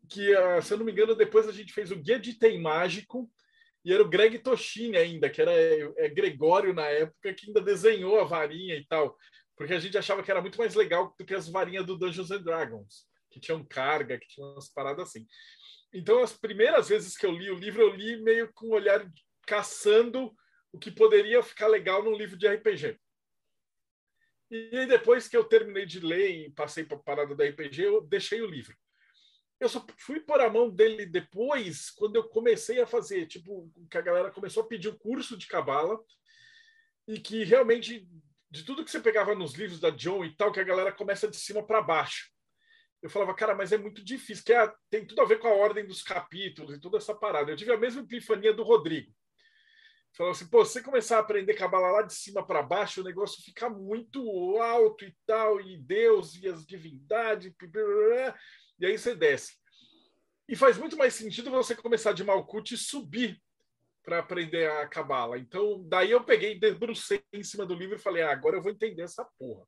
[0.08, 2.60] Que, uh, se eu não me engano, depois a gente fez o Guia de Item
[2.60, 3.30] Mágico,
[3.84, 8.20] e era o Greg Toshini ainda, que era é, Gregório na época, que ainda desenhou
[8.20, 9.16] a varinha e tal.
[9.56, 12.30] Porque a gente achava que era muito mais legal do que as varinhas do Dungeons
[12.30, 15.26] and Dragons, que tinham carga, que tinham umas paradas assim.
[15.92, 19.06] Então, as primeiras vezes que eu li o livro, eu li meio com um olhar
[19.46, 20.32] caçando
[20.72, 22.98] o que poderia ficar legal num livro de RPG.
[24.50, 28.00] E depois que eu terminei de ler e passei para a parada da RPG, eu
[28.00, 28.76] deixei o livro.
[29.60, 33.98] Eu só fui pôr a mão dele depois, quando eu comecei a fazer, tipo, que
[33.98, 35.98] a galera começou a pedir o curso de cabala
[37.06, 38.08] e que realmente
[38.50, 41.28] de tudo que você pegava nos livros da John e tal, que a galera começa
[41.28, 42.32] de cima para baixo
[43.02, 45.54] eu falava, cara, mas é muito difícil, que é, tem tudo a ver com a
[45.54, 47.50] ordem dos capítulos e toda essa parada.
[47.50, 49.12] Eu tive a mesma epifania do Rodrigo.
[50.16, 53.04] Falou assim, pô, se você começar a aprender cabala lá de cima para baixo, o
[53.04, 54.20] negócio fica muito
[54.60, 57.52] alto e tal, e Deus e as divindades,
[58.78, 59.54] e aí você desce.
[60.48, 63.40] E faz muito mais sentido você começar de Malkuth e subir
[64.04, 65.38] para aprender a cabala.
[65.38, 68.72] Então, daí eu peguei, debrucei em cima do livro e falei, ah, agora eu vou
[68.72, 69.64] entender essa porra.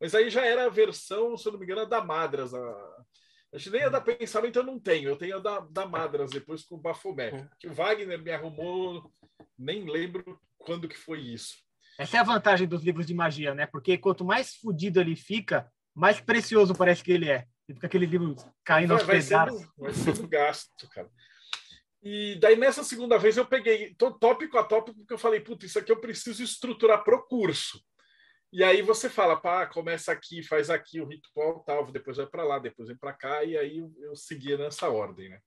[0.00, 2.52] Mas aí já era a versão, se eu não me engano, a da Madras.
[2.52, 3.04] A...
[3.54, 6.64] Acho nem a da Pensamento eu não tenho, eu tenho a da, da Madras depois
[6.64, 7.48] com o Bafomé.
[7.58, 9.10] Que o Wagner me arrumou,
[9.58, 11.56] nem lembro quando que foi isso.
[11.98, 13.66] Essa é a vantagem dos livros de magia, né?
[13.66, 17.46] Porque quanto mais fodido ele fica, mais precioso parece que ele é.
[17.68, 19.60] E fica aquele livro caindo vai, aos vai pedaços.
[19.60, 21.10] Sendo, vai sendo gasto, cara.
[22.02, 25.78] E daí, nessa segunda vez, eu peguei tópico a tópico, porque eu falei, puta, isso
[25.78, 27.82] aqui eu preciso estruturar pro curso.
[28.52, 32.44] E aí você fala, pá, começa aqui, faz aqui o ritual, tal, depois vai para
[32.44, 35.40] lá, depois vem para cá, e aí eu, eu seguia nessa ordem, né?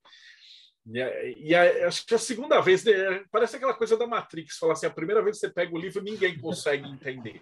[0.91, 4.57] E, a, e a, acho que a segunda vez, né, parece aquela coisa da Matrix,
[4.57, 7.41] falar assim, a primeira vez que você pega o livro, ninguém consegue entender.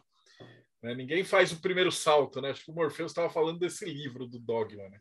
[0.82, 0.94] Né?
[0.94, 2.52] Ninguém faz o primeiro salto, né?
[2.52, 5.00] Acho que o Morpheus estava falando desse livro do Dogma, né?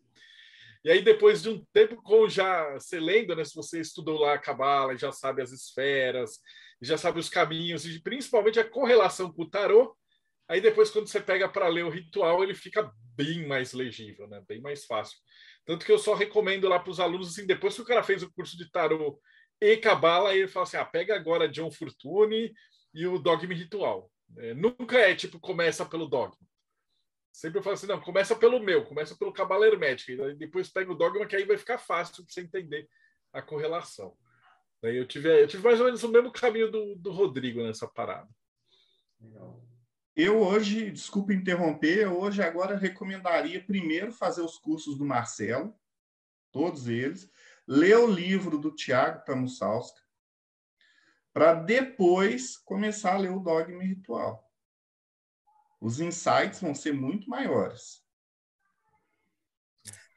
[0.84, 3.44] E aí, depois de um tempo, com já você lendo, né?
[3.44, 6.38] Se você estudou lá a Cabala, já sabe as esferas,
[6.80, 9.96] já sabe os caminhos, e principalmente a correlação com o tarô,
[10.48, 14.40] Aí depois, quando você pega para ler o ritual, ele fica bem mais legível, né?
[14.46, 15.18] bem mais fácil.
[15.66, 18.22] Tanto que eu só recomendo lá para os alunos, assim, depois que o cara fez
[18.22, 19.20] o curso de tarô
[19.60, 22.54] e cabala, ele fala assim: ah, pega agora John Fortune
[22.94, 24.10] e o Dogma Ritual.
[24.38, 26.38] É, nunca é tipo, começa pelo Dogma.
[27.32, 30.92] Sempre eu falo assim: não, começa pelo meu, começa pelo Cabala Hermética, e depois pega
[30.92, 32.88] o Dogma, que aí vai ficar fácil para você entender
[33.32, 34.16] a correlação.
[34.80, 37.88] Daí eu tive, eu tive mais ou menos o mesmo caminho do, do Rodrigo nessa
[37.88, 38.28] parada.
[39.20, 39.65] Legal.
[40.16, 45.78] Eu hoje, desculpe interromper, eu hoje agora recomendaria primeiro fazer os cursos do Marcelo,
[46.50, 47.30] todos eles,
[47.68, 50.00] ler o livro do Tiago Tamussalska,
[51.34, 54.50] para depois começar a ler o Dogma Ritual.
[55.78, 58.02] Os insights vão ser muito maiores.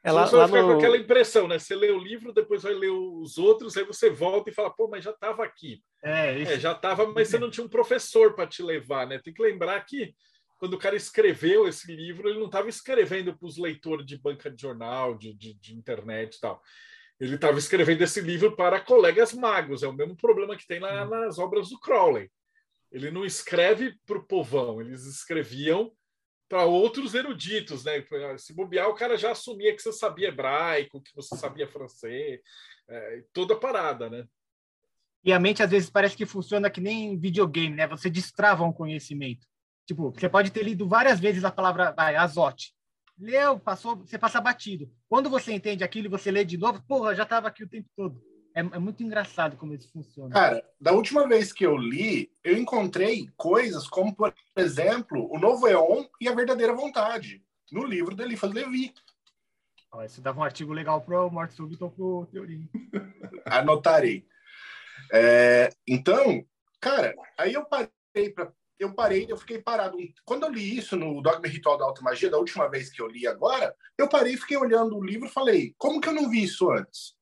[0.04, 0.68] É lá, você vai ficar no...
[0.70, 1.60] com aquela impressão, né?
[1.60, 4.88] Você lê o livro, depois vai ler os outros, aí você volta e fala, pô,
[4.88, 5.84] mas já estava aqui.
[6.02, 9.20] É, é, já estava, mas você não tinha um professor para te levar, né?
[9.20, 10.16] Tem que lembrar que
[10.58, 14.50] quando o cara escreveu esse livro, ele não estava escrevendo para os leitores de banca
[14.50, 16.62] de jornal, de, de, de internet e tal.
[17.20, 19.84] Ele estava escrevendo esse livro para colegas magos.
[19.84, 22.30] É o mesmo problema que tem lá nas obras do Crowley.
[22.92, 25.92] Ele não escreve para o povão, eles escreviam
[26.50, 28.04] para outros eruditos, né?
[28.38, 32.42] Se bobear, o cara já assumia que você sabia hebraico, que você sabia francês,
[32.90, 34.26] é, toda parada, né?
[35.24, 37.88] E a mente às vezes parece que funciona que nem videogame, né?
[37.88, 39.46] Você destrava um conhecimento.
[39.86, 42.74] Tipo, você pode ter lido várias vezes a palavra vai, azote.
[43.18, 44.92] Leu, passou, você passa batido.
[45.08, 48.20] Quando você entende aquilo você lê de novo, porra, já estava aqui o tempo todo.
[48.56, 50.34] É, é, muito engraçado como isso funciona.
[50.34, 55.68] Cara, da última vez que eu li, eu encontrei coisas como, por exemplo, o Novo
[55.68, 58.94] Eon e a Verdadeira Vontade, no livro do Eliphas Levi.
[60.06, 62.68] isso dava um artigo legal para o Morte Súbito ou para o Teoria.
[63.46, 64.26] Anotarei.
[65.12, 66.46] É, então,
[66.80, 67.90] cara, aí eu parei
[68.34, 69.98] para eu parei, eu fiquei parado.
[70.24, 73.08] Quando eu li isso no Dogma Ritual da Alta Magia, da última vez que eu
[73.08, 76.44] li agora, eu parei, fiquei olhando o livro e falei, como que eu não vi
[76.44, 77.19] isso antes?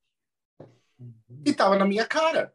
[1.45, 2.53] E tava na minha cara.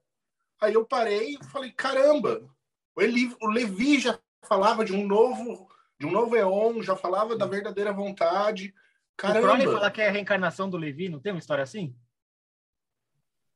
[0.61, 2.49] Aí eu parei e falei, caramba,
[2.95, 7.37] o, Eli, o Levi já falava de um novo, de um novo Eon, já falava
[7.37, 8.75] da verdadeira vontade.
[9.17, 9.41] Caramba.
[9.41, 11.95] O Crowley fala que é a reencarnação do Levi, não tem uma história assim?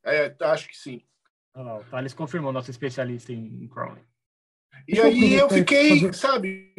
[0.04, 1.02] É, acho que sim.
[1.54, 4.04] Oh, o Thales confirmou, nosso especialista em Crowley.
[4.86, 6.72] E aí eu fiquei, sabe,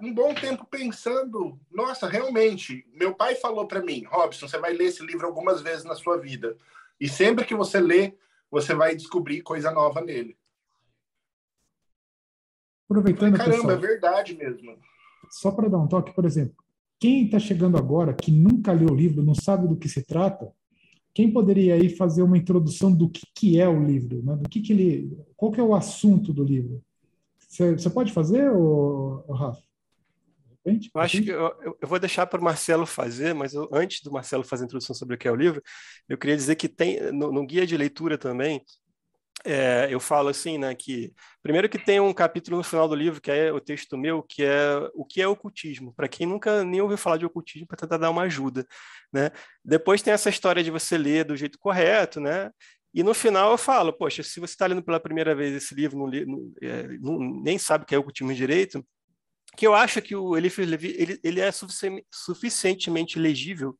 [0.00, 4.86] um bom tempo pensando, nossa, realmente, meu pai falou para mim, Robson, você vai ler
[4.86, 6.58] esse livro algumas vezes na sua vida.
[7.00, 8.16] E sempre que você lê,
[8.50, 10.36] você vai descobrir coisa nova nele.
[12.88, 14.78] Aproveitando, Caramba, pessoal, é verdade mesmo.
[15.30, 16.54] só para dar um toque, por exemplo,
[17.00, 20.52] quem está chegando agora, que nunca leu o livro, não sabe do que se trata,
[21.12, 24.36] quem poderia aí fazer uma introdução do que, que é o livro, né?
[24.36, 26.82] do que, que ele, qual que é o assunto do livro?
[27.38, 29.62] Você, pode fazer, ô, ô Rafa?
[30.94, 34.12] Eu acho que eu, eu- vou deixar para o Marcelo fazer, mas eu- antes do
[34.12, 35.62] Marcelo fazer a introdução sobre o que é o livro,
[36.08, 38.62] eu queria dizer que tem no, no guia de leitura também,
[39.44, 43.20] é, eu falo assim, né, que primeiro que tem um capítulo no final do livro,
[43.20, 46.80] que é o texto meu, que é o que é ocultismo, para quem nunca nem
[46.80, 48.66] ouviu falar de ocultismo, para tentar dar uma ajuda,
[49.12, 49.30] né?
[49.64, 52.50] Depois tem essa história de você ler do jeito correto, né?
[52.94, 55.98] E no final eu falo, poxa, se você está lendo pela primeira vez esse livro,
[55.98, 58.84] não li- não- é, não- nem sabe o que é ocultismo direito,
[59.56, 63.76] que eu acho que o Elif Levi ele, ele é sufici- suficientemente legível,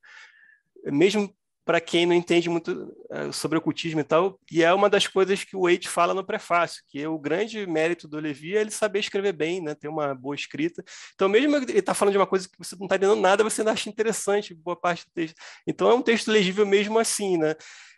[0.85, 1.35] mesmo
[1.65, 5.43] para quem não entende muito eh, sobre ocultismo e tal, e é uma das coisas
[5.43, 8.69] que o Waite fala no prefácio, que é o grande mérito do Levi é ele
[8.69, 10.83] saber escrever bem, né, ter uma boa escrita.
[11.15, 13.61] Então, mesmo ele está falando de uma coisa que você não está entendendo nada, você
[13.61, 15.35] ainda acha interessante boa parte do texto.
[15.65, 17.55] Então, é um texto legível mesmo assim, né?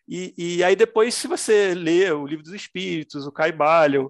[0.07, 4.07] E, e aí depois, se você lê o Livro dos Espíritos, o Caibalion,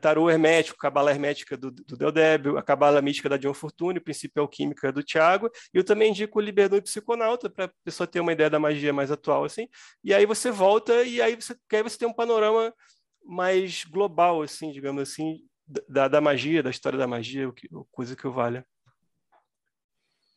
[0.00, 4.92] tarô hermético, cabala hermética do, do a cabala mística da John Fortune, o princípio alquímica
[4.92, 8.32] do Tiago, e eu também indico o Liberdão e Psiconauta, para a pessoa ter uma
[8.32, 9.68] ideia da magia mais atual, assim,
[10.02, 12.72] e aí você volta e aí você, aí você tem um panorama
[13.24, 15.40] mais global, assim, digamos assim,
[15.88, 18.66] da, da magia, da história da magia, o que, coisa que eu valha.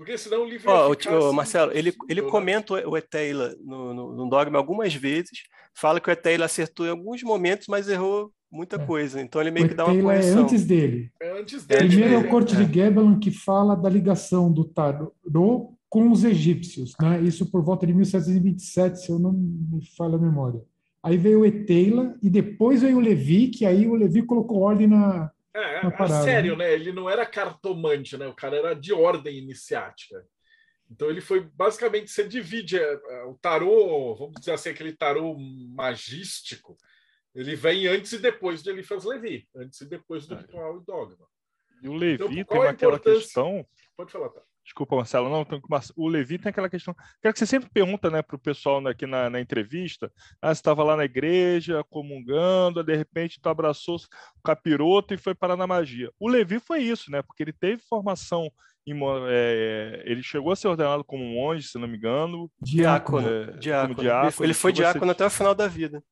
[0.00, 0.70] Porque senão o livro.
[0.70, 5.42] Oh, o, assim, Marcelo, ele, ele comenta o Eteila no, no, no, Dogma algumas vezes,
[5.74, 8.78] fala que o Eteila acertou em alguns momentos, mas errou muita é.
[8.78, 9.20] coisa.
[9.20, 10.38] Então ele meio o que dá uma correção.
[10.38, 11.12] é antes dele.
[11.20, 11.86] É antes dele.
[11.86, 16.94] Primeiro é o Corte de Gebelon que fala da ligação do tarô com os egípcios,
[16.98, 17.20] né?
[17.20, 20.62] Isso por volta de 1727, se eu não me falha a memória.
[21.02, 24.86] Aí veio o Eteila e depois veio o Levi, que aí o Levi colocou ordem
[24.86, 26.72] na, é, é sério, né?
[26.72, 28.26] Ele não era cartomante, né?
[28.26, 30.24] O cara era de ordem iniciática.
[30.90, 32.78] Então ele foi basicamente você divide
[33.26, 36.76] o tarô, vamos dizer assim, aquele tarô magístico.
[37.34, 41.28] Ele vem antes e depois de Eliphas Levi, antes e depois do ritual e dogma.
[41.80, 43.64] E o Levi então, tem aquela questão.
[43.96, 44.42] Pode falar, tá?
[44.64, 45.46] Desculpa, Marcelo, não,
[45.96, 46.94] o Levi tem aquela questão.
[47.20, 50.60] Quero que você sempre pergunta né, para o pessoal aqui na, na entrevista: ah, você
[50.60, 55.66] estava lá na igreja, comungando, de repente tu abraçou o capiroto e foi parar na
[55.66, 56.10] magia.
[56.20, 57.22] O Levi foi isso, né?
[57.22, 58.50] Porque ele teve formação,
[58.86, 58.94] em,
[59.28, 62.50] é, ele chegou a ser ordenado como monge, se não me engano.
[62.60, 63.28] Diácono.
[63.28, 63.94] É, diácono.
[63.94, 64.46] diácono.
[64.46, 65.12] Ele foi diácono ser...
[65.12, 66.02] até o final da vida.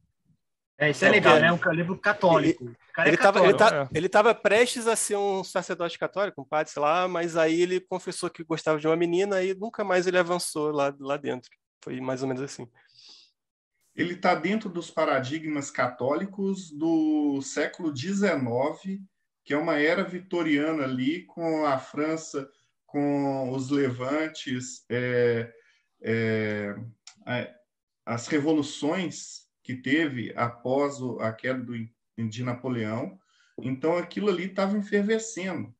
[0.80, 1.52] É, isso é legal, né?
[1.52, 2.72] Um livro católico.
[2.98, 6.80] Ele estava ele, tá, ele tava prestes a ser um sacerdote católico, um padre, sei
[6.80, 10.70] lá, mas aí ele confessou que gostava de uma menina e nunca mais ele avançou
[10.70, 11.50] lá, lá dentro.
[11.82, 12.68] Foi mais ou menos assim.
[13.96, 19.00] Ele está dentro dos paradigmas católicos do século XIX,
[19.44, 22.48] que é uma era vitoriana ali, com a França,
[22.86, 25.52] com os levantes, é,
[26.00, 26.76] é,
[28.06, 31.74] as revoluções que teve após a queda do,
[32.16, 33.18] de Napoleão.
[33.60, 35.74] Então, aquilo ali estava efervescendo.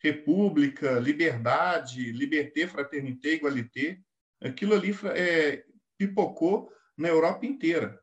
[0.00, 3.98] República, liberdade, liberté, fraternité, igualité.
[4.40, 5.64] Aquilo ali é,
[5.98, 8.00] pipocou na Europa inteira.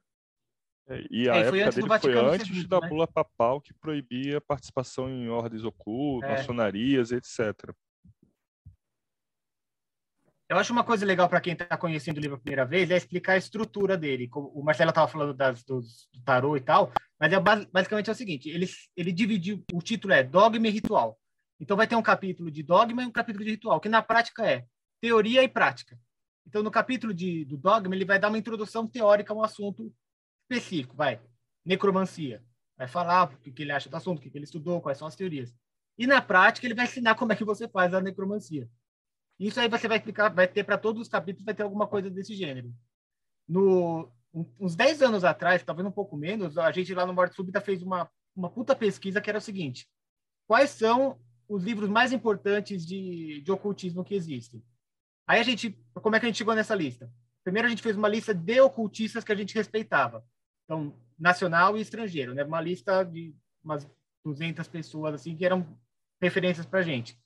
[0.89, 2.89] É, E a É, foi época antes dele foi antes II, da né?
[2.89, 6.34] bula papal que proibia a participação em ordens ocultas, É.
[6.34, 7.73] maçonarias, etc.
[10.52, 12.97] Eu acho uma coisa legal para quem está conhecendo o livro a primeira vez é
[12.97, 14.28] explicar a estrutura dele.
[14.28, 18.10] Como O Marcelo estava falando das, dos, do tarô e tal, mas é bas- basicamente
[18.10, 21.18] é o seguinte: ele, ele dividiu, o título é Dogma e Ritual.
[21.58, 24.45] Então vai ter um capítulo de dogma e um capítulo de ritual, que na prática
[24.45, 24.66] é
[24.99, 25.97] teoria e prática.
[26.45, 29.89] Então no capítulo de, do dogma ele vai dar uma introdução teórica a um assunto
[30.43, 31.22] específico, vai
[31.64, 32.43] necromancia,
[32.78, 35.16] vai falar o que, ele acha do assunto, o que ele estudou, quais são as
[35.16, 35.56] teorias.
[35.97, 38.68] E na prática ele vai ensinar como é que você faz a necromancia.
[39.41, 42.11] Isso aí você vai explicar, vai ter para todos os capítulos, vai ter alguma coisa
[42.11, 42.71] desse gênero.
[43.47, 44.07] No,
[44.59, 47.81] uns 10 anos atrás, talvez um pouco menos, a gente lá no Morte Súbita fez
[47.81, 49.87] uma, uma puta pesquisa que era o seguinte:
[50.47, 51.19] quais são
[51.49, 54.63] os livros mais importantes de, de ocultismo que existem?
[55.25, 57.11] Aí a gente, como é que a gente chegou nessa lista?
[57.43, 60.23] Primeiro a gente fez uma lista de ocultistas que a gente respeitava.
[60.65, 62.43] Então, nacional e estrangeiro, né?
[62.43, 63.89] Uma lista de umas
[64.23, 65.65] 200 pessoas assim que eram
[66.21, 67.19] referências para gente.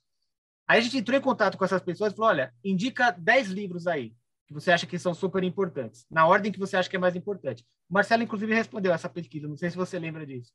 [0.67, 3.87] Aí a gente entrou em contato com essas pessoas e falou: olha, indica 10 livros
[3.87, 4.13] aí
[4.47, 7.15] que você acha que são super importantes, na ordem que você acha que é mais
[7.15, 7.65] importante.
[7.89, 10.51] O Marcelo, inclusive, respondeu essa pesquisa, não sei se você lembra disso.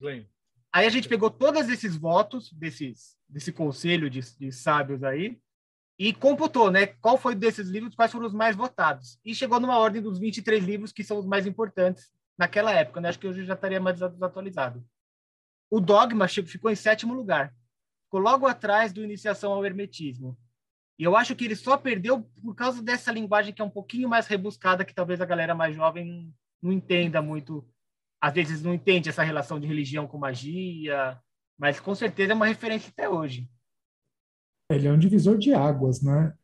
[0.00, 0.28] Lembro.
[0.72, 5.38] Aí a gente pegou todos esses votos desses, desse conselho de, de sábios aí
[5.98, 6.86] e computou, né?
[6.86, 9.18] Qual foi desses livros, quais foram os mais votados.
[9.24, 13.08] E chegou numa ordem dos 23 livros que são os mais importantes naquela época, né?
[13.08, 14.82] Acho que hoje já estaria mais desatualizado.
[15.70, 17.54] O Dogma ficou em sétimo lugar.
[18.12, 20.36] Ficou logo atrás do Iniciação ao Hermetismo.
[20.98, 24.06] E eu acho que ele só perdeu por causa dessa linguagem que é um pouquinho
[24.06, 27.66] mais rebuscada, que talvez a galera mais jovem não, não entenda muito.
[28.20, 31.18] Às vezes não entende essa relação de religião com magia,
[31.58, 33.48] mas com certeza é uma referência até hoje.
[34.70, 36.34] Ele é um divisor de águas, né?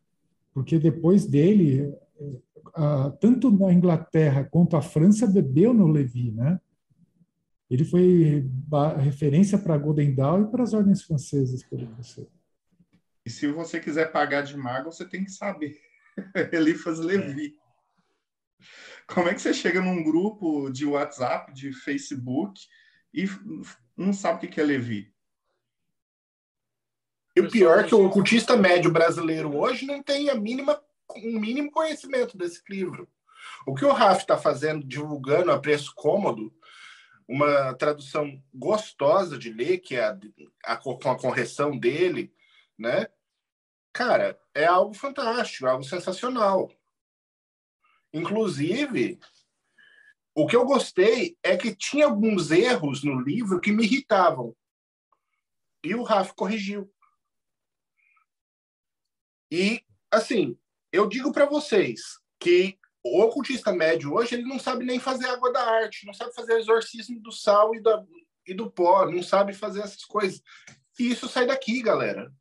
[0.55, 6.59] Porque depois dele, eh, tanto na Inglaterra quanto a França bebeu no Levi, né?
[7.71, 8.45] Ele foi
[8.99, 12.29] referência para Golden Dawn e para as ordens francesas, pelo que sei.
[13.27, 15.79] E se você quiser pagar de mago, você tem que saber.
[16.53, 17.55] Elifas Levi.
[19.07, 22.61] Como é que você chega num grupo de WhatsApp, de Facebook,
[23.13, 23.27] e
[23.97, 25.13] não sabe o que que é Levi?
[27.37, 30.83] E o pior é que o ocultista médio brasileiro hoje não tem a mínima,
[31.17, 33.09] um mínimo conhecimento desse livro.
[33.67, 36.53] O que o Raf está fazendo, divulgando a preço cômodo,
[37.29, 40.19] uma tradução gostosa de ler, que é a,
[40.65, 42.35] a- com a correção dele,
[42.77, 43.07] né?
[43.93, 46.73] Cara, é algo fantástico, algo sensacional.
[48.13, 49.21] Inclusive,
[50.35, 54.57] o que eu gostei é que tinha alguns erros no livro que me irritavam.
[55.85, 56.91] E o Raf corrigiu.
[59.51, 60.59] E, assim,
[60.93, 62.79] eu digo para vocês que
[63.17, 66.59] o ocultista médio hoje ele não sabe nem fazer água da arte, não sabe fazer
[66.59, 68.05] exorcismo do sal e, da,
[68.47, 70.43] e do pó, não sabe fazer essas coisas.
[70.99, 72.33] E isso sai daqui, galera.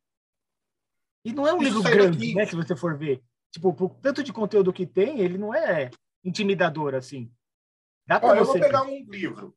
[1.24, 2.34] E não é um Isso livro grande, daqui.
[2.34, 2.46] né?
[2.46, 3.22] Se você for ver.
[3.50, 5.90] Tipo, por tanto de conteúdo que tem, ele não é
[6.24, 7.32] intimidador assim.
[8.06, 9.56] Dá Ó, eu vou pegar um livro,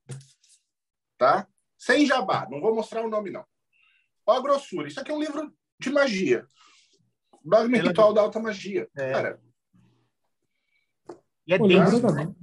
[1.18, 1.48] tá?
[1.78, 3.46] Sem jabá, não vou mostrar o nome, não.
[4.26, 4.88] Ó a grossura.
[4.88, 6.48] Isso aqui é um livro de magia.
[7.44, 8.88] Dogma Ritual da Alta Magia.
[8.96, 9.12] É.
[9.12, 9.42] Cara,
[11.52, 11.96] E é denso.
[11.96, 12.36] lembrando, agora,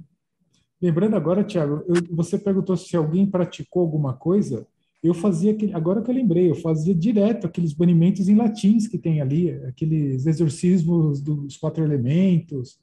[0.81, 4.67] lembrando agora, Thiago, eu- você perguntou se alguém praticou alguma coisa.
[5.01, 8.97] Eu fazia aquele, agora que eu lembrei, eu fazia direto aqueles banimentos em latins que
[8.97, 12.77] tem ali, aqueles exorcismos dos quatro elementos.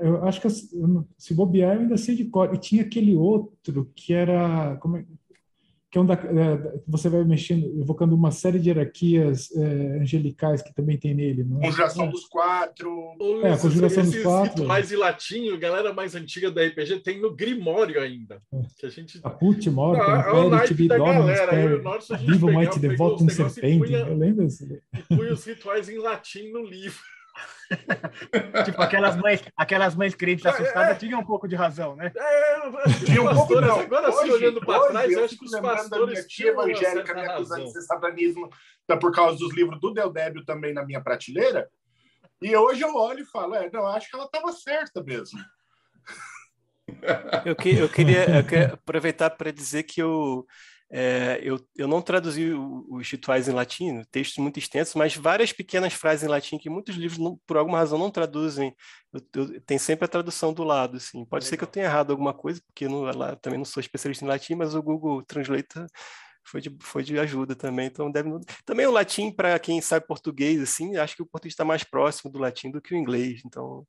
[0.00, 2.54] Eu acho que se bobear, eu ainda sei de cor.
[2.54, 5.04] E tinha aquele outro que era como é,
[5.90, 10.60] que é um da, é, você vai mexendo, evocando uma série de hierarquias é, angelicais
[10.60, 11.66] que também tem nele, não é?
[11.66, 12.90] Conjuração dos Quatro.
[13.18, 14.60] Ou É, a conjuração dos quatro.
[14.62, 18.42] rituais em latim, a galera mais antiga da RPG tem no Grimório ainda.
[18.78, 19.18] Que a gente.
[19.24, 19.32] Ah, é
[22.14, 23.78] a gente Vivo pegava- Mighty pegou Devotum os negócios e Serpentem.
[23.80, 24.82] punha- Eu lembro desse.
[24.94, 26.98] e punha os rituais em latim no livro.
[28.64, 30.94] Tipo, aquelas mães, aquelas mães crentes É, assustadas é.
[30.94, 32.12] tinham um pouco de razão, né?
[32.16, 32.60] É,
[33.04, 33.80] Tinha um pouco não.
[33.80, 36.26] agora sim, Hoje- olhando para hoje trás, eu acho que os lembrando da minha pastores
[36.26, 38.48] tia tinham evangélica me acusando de ser satanismo,
[38.86, 41.68] tá por causa dos livros do Del Débio também na minha prateleira.
[42.40, 45.38] E hoje eu olho e falo, é, não, acho que ela estava certa mesmo.
[47.44, 50.46] Eu, que- eu queria, eu queria aproveitar para dizer que eu,
[50.90, 55.92] é, eu, eu não traduzi os rituais em latim, textos muito extensos, mas várias pequenas
[55.92, 58.74] frases em latim que muitos livros, não- por alguma razão, não traduzem.
[59.12, 60.96] Eu, eu- tem sempre a tradução do lado.
[60.96, 61.24] Assim.
[61.26, 64.24] Pode ser que eu tenha errado alguma coisa, porque não, lá, também não sou especialista
[64.24, 65.86] em latim, mas o Google Translator
[66.44, 67.86] foi de, foi de ajuda também.
[67.86, 68.30] Então deve,
[68.64, 72.30] também o latim, para quem sabe português, assim, acho que o português está mais próximo
[72.32, 73.42] do latim do que o inglês.
[73.44, 73.86] Então,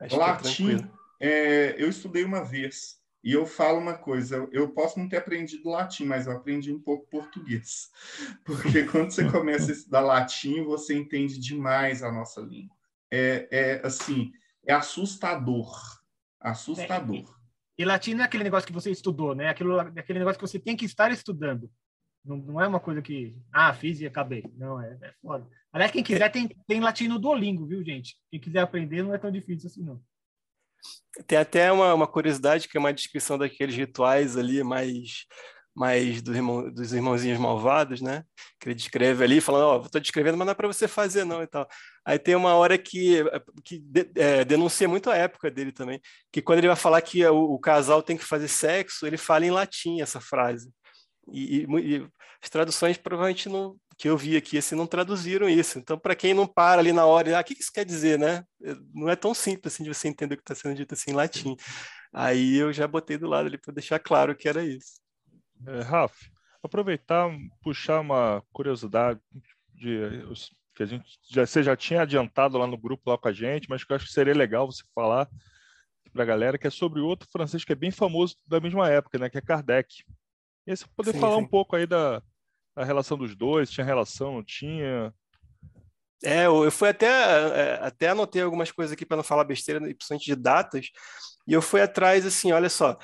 [0.00, 0.98] acho que é Latim, tranquilo.
[1.18, 2.99] é, eu estudei uma vez.
[3.22, 6.80] E eu falo uma coisa, eu, posso não ter aprendido latim, mas eu aprendi um
[6.80, 7.90] pouco português.
[8.44, 12.74] Porque quando você começa a estudar latim, você entende demais a nossa língua.
[13.10, 14.32] É, é assim,
[14.66, 15.70] é assustador.
[16.40, 17.38] Assustador.
[17.76, 19.48] E latim não é aquele negócio que você estudou, né?
[19.48, 21.70] Aquilo, aquele negócio que você tem que estar estudando.
[22.24, 24.44] Não, não é uma coisa que, ah, fiz e acabei.
[24.56, 25.46] Não, é, é foda.
[25.72, 28.16] Aliás, quem quiser tem, tem latim no Duolingo, viu, gente?
[28.30, 30.02] Quem quiser aprender não é tão difícil assim, não.
[31.26, 35.26] Tem até uma, uma curiosidade que é uma descrição daqueles rituais ali mais
[35.74, 38.24] mais dos, irmão, dos irmãozinhos malvados, né?
[38.58, 41.24] Que ele descreve ali, falando, ó, oh, estou descrevendo, mas não é para você fazer,
[41.24, 41.66] não, e tal.
[42.04, 43.22] Aí tem uma hora que,
[43.64, 46.00] que de, é, denuncia muito a época dele também,
[46.32, 49.46] que quando ele vai falar que o, o, casal tem que fazer sexo, ele fala
[49.46, 50.70] em latim essa frase.
[51.32, 52.08] E, e, e
[52.42, 55.78] as traduções provavelmente não, que eu vi aqui assim, não traduziram isso.
[55.78, 58.46] Então, para quem não para ali na hora, ah, o que isso quer dizer, né?
[58.94, 61.14] Não é tão simples assim de você entender o que está sendo dito assim em
[61.14, 61.54] latim.
[62.10, 64.94] Aí eu já botei do lado ali para deixar claro que era isso.
[65.66, 66.16] É, Rafa,
[66.62, 67.30] aproveitar,
[67.62, 69.20] puxar uma curiosidade
[69.74, 70.24] de,
[70.74, 73.68] que a gente já, você já tinha adiantado lá no grupo lá com a gente,
[73.68, 75.28] mas que eu acho que seria legal você falar
[76.10, 79.18] para a galera, que é sobre outro francês que é bem famoso da mesma época,
[79.18, 79.28] né?
[79.28, 80.04] Que é Kardec.
[80.66, 81.42] E aí você poder sim, falar sim.
[81.42, 82.22] um pouco aí da,
[82.80, 85.12] da relação dos dois, tinha relação, não tinha?
[86.24, 90.24] É, eu fui até, é, até anotei algumas coisas aqui para não falar besteira, principalmente
[90.24, 90.86] de datas,
[91.46, 92.98] e eu fui atrás, assim, olha só,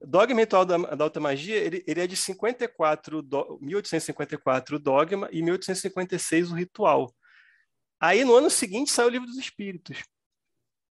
[0.00, 5.28] Dogma Ritual da, da Alta Magia, ele, ele é de 54, do, 1854 o Dogma
[5.32, 7.14] e 1856 o Ritual.
[7.98, 10.02] Aí no ano seguinte saiu o Livro dos Espíritos.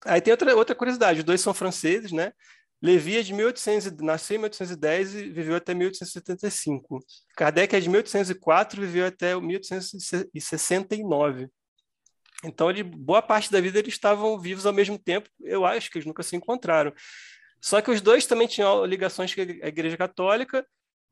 [0.05, 2.33] Aí tem outra, outra curiosidade, os dois são franceses, né?
[2.81, 7.01] Levi é de 1800, nasceu em 1810 e viveu até 1875.
[7.37, 11.49] Kardec é de 1804 e viveu até 1869.
[12.45, 15.29] Então, ele, boa parte da vida eles estavam vivos ao mesmo tempo.
[15.41, 16.93] Eu acho que eles nunca se encontraram.
[17.61, 20.65] Só que os dois também tinham ligações com a Igreja Católica.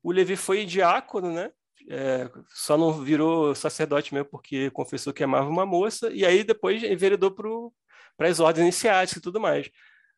[0.03, 1.51] O Levi foi diácono, né?
[1.89, 6.11] É, só não virou sacerdote mesmo porque confessou que amava uma moça.
[6.13, 7.35] E aí depois enveredou
[8.17, 9.69] para as ordens iniciáticas e tudo mais.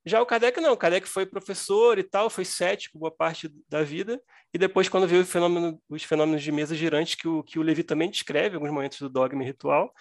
[0.06, 3.82] Já o Kardec não, o Kardec foi professor e tal, foi cético boa parte da
[3.82, 4.20] vida,
[4.54, 7.82] e depois, quando viu fenômeno, os fenômenos de mesa girante, que o, que o Levi
[7.82, 9.92] também descreve, alguns momentos do dogma e ritual,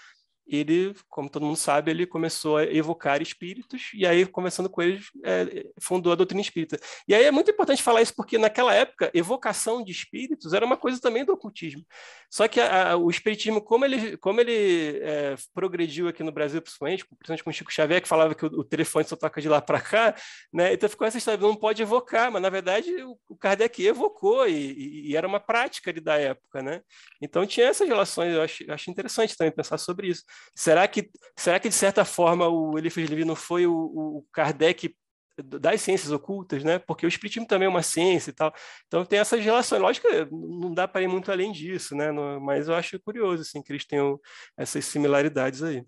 [0.47, 5.05] ele, como todo mundo sabe, ele começou a evocar espíritos e aí, conversando com eles,
[5.23, 6.79] é, fundou a doutrina espírita.
[7.07, 10.77] E aí é muito importante falar isso porque naquela época, evocação de espíritos era uma
[10.77, 11.83] coisa também do ocultismo.
[12.29, 16.61] Só que a, a, o espiritismo, como ele, como ele é, progrediu aqui no Brasil,
[16.61, 19.61] principalmente, principalmente com Chico Xavier, que falava que o, o telefone só toca de lá
[19.61, 20.15] para cá,
[20.53, 20.73] né?
[20.73, 24.53] então ficou essa história, não pode evocar, mas na verdade o, o Kardec evocou e,
[24.53, 26.61] e, e, era uma prática ali da época.
[26.61, 26.81] Né?
[27.21, 30.23] Então tinha essas relações, eu acho, eu acho interessante também pensar sobre isso.
[30.55, 34.95] Será que, será que de certa forma, o Eliphas Levi não foi o, o Kardec
[35.43, 36.79] das ciências ocultas, né?
[36.79, 38.53] Porque o espiritismo também é uma ciência e tal.
[38.87, 39.81] Então tem essas relações.
[39.81, 42.11] Lógico que não dá para ir muito além disso, né?
[42.41, 44.19] Mas eu acho curioso assim que eles tenham
[44.57, 45.85] essas similaridades aí.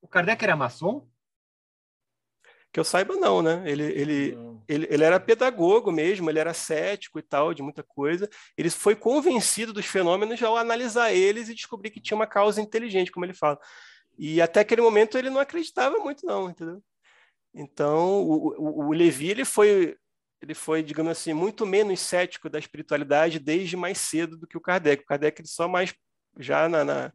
[0.00, 1.08] O Kardec era maçom?
[2.72, 3.62] Que eu saiba não, né?
[3.66, 4.38] Ele ele,
[4.68, 8.28] ele ele era pedagogo mesmo, ele era cético e tal de muita coisa.
[8.56, 13.10] Ele foi convencido dos fenômenos ao analisar eles e descobrir que tinha uma causa inteligente,
[13.12, 13.58] como ele fala.
[14.18, 16.82] E até aquele momento ele não acreditava muito, não, entendeu?
[17.54, 19.96] Então, o, o, o Levi ele foi,
[20.42, 24.60] ele foi, digamos assim, muito menos cético da espiritualidade desde mais cedo do que o
[24.60, 25.02] Kardec.
[25.02, 25.94] O Kardec ele só mais
[26.38, 27.12] já na, na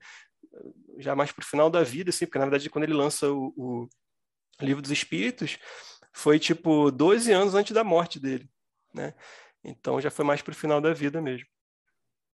[0.98, 3.54] já mais para o final da vida, assim, porque na verdade quando ele lança o,
[3.56, 3.90] o
[4.66, 5.58] livro dos Espíritos
[6.12, 8.50] foi tipo 12 anos antes da morte dele,
[8.94, 9.14] né?
[9.64, 11.48] Então já foi mais para o final da vida mesmo.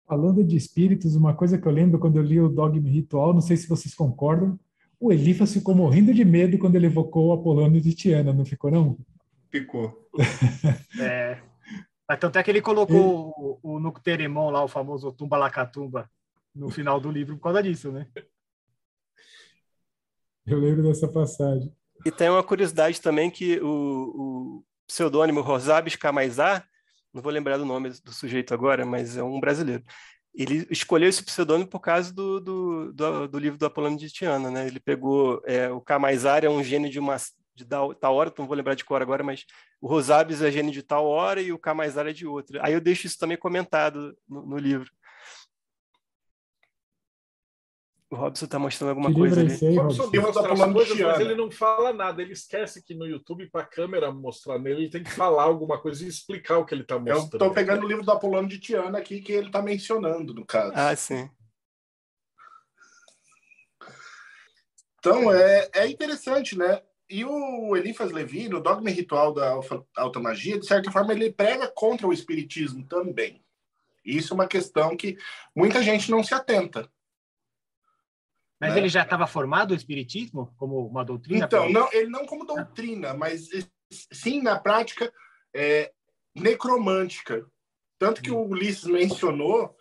[0.05, 3.41] Falando de espíritos, uma coisa que eu lembro quando eu li o Dogma Ritual, não
[3.41, 4.59] sei se vocês concordam,
[4.99, 8.69] o Elifas ficou morrendo de medo quando ele evocou o Apolônio de Tiana, não ficou
[8.69, 8.97] não?
[9.49, 10.09] Ficou.
[10.99, 11.41] é.
[12.19, 16.09] Tanto é que ele colocou o, o Nucteremon lá, o famoso Tumba Lacatumba,
[16.53, 18.07] no final do livro por causa disso, né?
[20.45, 21.73] Eu lembro dessa passagem.
[22.05, 26.63] E tem uma curiosidade também que o, o pseudônimo Rosabes Camaizá
[27.13, 29.83] não vou lembrar do nome do sujeito agora, mas é um brasileiro.
[30.33, 34.49] Ele escolheu esse pseudônimo por causa do, do, do, do livro do Apolônio de Tiana,
[34.49, 34.65] né?
[34.65, 37.17] Ele pegou é, o Camaisar é um gênio de uma
[37.55, 39.45] de tal, tal hora, não vou lembrar de cor agora, mas
[39.79, 42.59] o Rosabes é gênio de tal hora e o Camaisar é de outra.
[42.65, 44.89] Aí eu deixo isso também comentado no, no livro.
[48.13, 49.53] O Robson está mostrando alguma que coisa ali.
[49.53, 52.21] Aí, Robson mostra as coisas, mas ele não fala nada.
[52.21, 55.81] Ele esquece que no YouTube, para a câmera mostrar nele, ele tem que falar alguma
[55.81, 57.17] coisa e explicar o que ele está mostrando.
[57.17, 60.45] Eu estou pegando o livro do Apolônio de Tiana aqui, que ele está mencionando, no
[60.45, 60.73] caso.
[60.75, 61.27] Ah, sim.
[64.99, 66.83] Então, é, é interessante, né?
[67.09, 69.59] e o Eliphas Levi, no Dogma e Ritual da
[69.97, 73.43] Alta Magia, de certa forma, ele prega contra o espiritismo também.
[74.05, 75.17] Isso é uma questão que
[75.55, 76.89] muita gente não se atenta.
[78.63, 78.79] Mas né?
[78.79, 81.45] ele já estava formado o espiritismo como uma doutrina?
[81.45, 83.49] Então, não, ele não como doutrina, mas
[83.91, 85.11] sim na prática
[85.53, 85.91] é,
[86.33, 87.45] necromântica.
[87.99, 89.75] Tanto que o Ulisses mencionou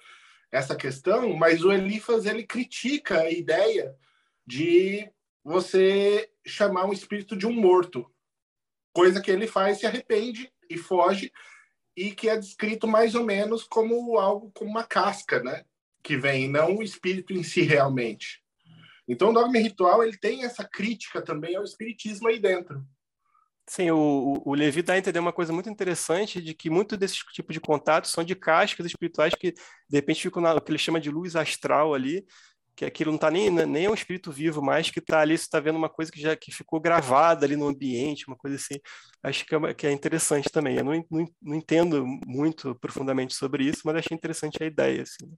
[0.50, 3.94] essa questão, mas o Elifas ele critica a ideia
[4.46, 5.08] de
[5.44, 8.12] você chamar um espírito de um morto,
[8.92, 11.32] coisa que ele faz, se arrepende e foge,
[11.96, 15.64] e que é descrito mais ou menos como algo como uma casca, né?
[16.02, 18.41] Que vem, não o espírito em si realmente.
[19.09, 22.84] Então, o dogma ritual ele tem essa crítica também ao espiritismo aí dentro.
[23.68, 27.18] Sim, o, o Levi dá a entender uma coisa muito interessante de que muito desses
[27.18, 30.78] tipos de contatos são de cascas espirituais que, de repente, ficam na, o que ele
[30.78, 32.24] chama de luz astral ali,
[32.74, 35.36] que aquilo não está nem, né, nem é um espírito vivo mais, que está ali,
[35.36, 38.57] você está vendo uma coisa que já que ficou gravada ali no ambiente, uma coisa
[38.57, 38.80] assim.
[39.22, 40.76] Acho que é, que é interessante também.
[40.78, 45.03] Eu não, não, não, entendo muito profundamente sobre isso, mas achei interessante a ideia.
[45.03, 45.32] Assim.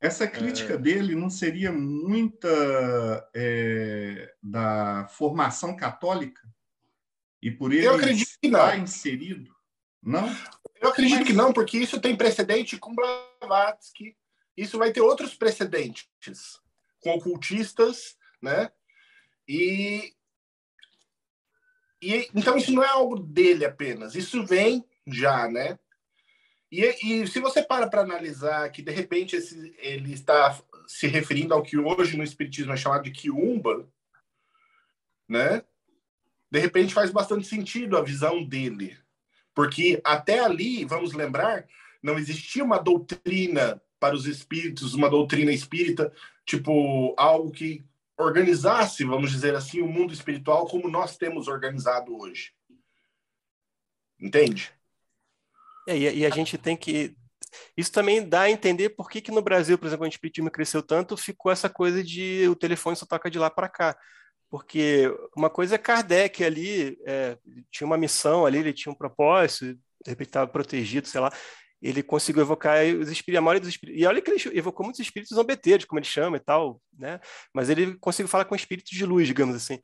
[0.00, 0.78] Essa crítica é...
[0.78, 2.48] dele não seria muita
[3.34, 6.40] é, da formação católica?
[7.42, 9.54] E por ele Eu acredito estar inserido?
[10.02, 10.26] Não?
[10.80, 11.26] Eu acredito mas...
[11.26, 14.16] que não, porque isso tem precedente com Blavatsky,
[14.56, 16.08] isso vai ter outros precedentes
[17.00, 18.70] com ocultistas, né?
[19.46, 20.14] E,
[22.00, 25.78] e então isso não é algo dele apenas, isso vem já, né?
[26.70, 30.56] E, e se você para para analisar que de repente esse, ele está
[30.86, 33.88] se referindo ao que hoje no espiritismo é chamado de quiumba,
[35.28, 35.62] né?
[36.50, 38.96] De repente faz bastante sentido a visão dele,
[39.54, 41.66] porque até ali, vamos lembrar,
[42.02, 46.12] não existia uma doutrina para os espíritos, uma doutrina espírita,
[46.44, 47.84] tipo, algo que
[48.16, 52.52] organizasse, vamos dizer assim, o mundo espiritual como nós temos organizado hoje.
[54.18, 54.72] Entende?
[55.88, 57.14] É, e, a gente tem que.
[57.76, 60.82] Isso também dá a entender por que, que no Brasil, por exemplo, o espiritismo cresceu
[60.82, 63.96] tanto, ficou essa coisa de o telefone só toca de lá para cá.
[64.48, 67.36] Porque uma coisa é Kardec ali, é,
[67.70, 69.74] tinha uma missão ali, ele tinha um propósito,
[70.04, 71.32] de repente estava protegido, sei lá
[71.82, 75.00] ele conseguiu evocar os espíritos, a maioria dos espíritos, e olha que ele evocou muitos
[75.00, 77.18] espíritos zombeteiros, como ele chama e tal, né?
[77.54, 79.80] Mas ele conseguiu falar com espíritos de luz, digamos assim.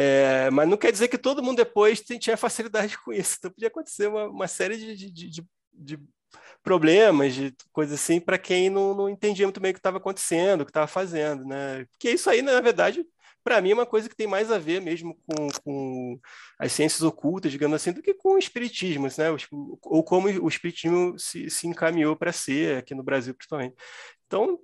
[0.00, 3.34] É, mas não quer dizer que todo mundo depois tinha facilidade com isso.
[3.38, 6.00] Então podia acontecer uma, uma série de, de, de, de
[6.62, 10.60] problemas, de coisas assim, para quem não, não entendia muito bem o que estava acontecendo,
[10.60, 11.84] o que estava fazendo, né?
[11.90, 13.04] Porque isso aí, na verdade,
[13.42, 16.20] para mim é uma coisa que tem mais a ver mesmo com, com
[16.60, 19.26] as ciências ocultas, digamos assim, do que com o espiritismo, né?
[19.82, 23.74] ou como o espiritismo se, se encaminhou para ser aqui no Brasil, principalmente.
[24.26, 24.60] Então,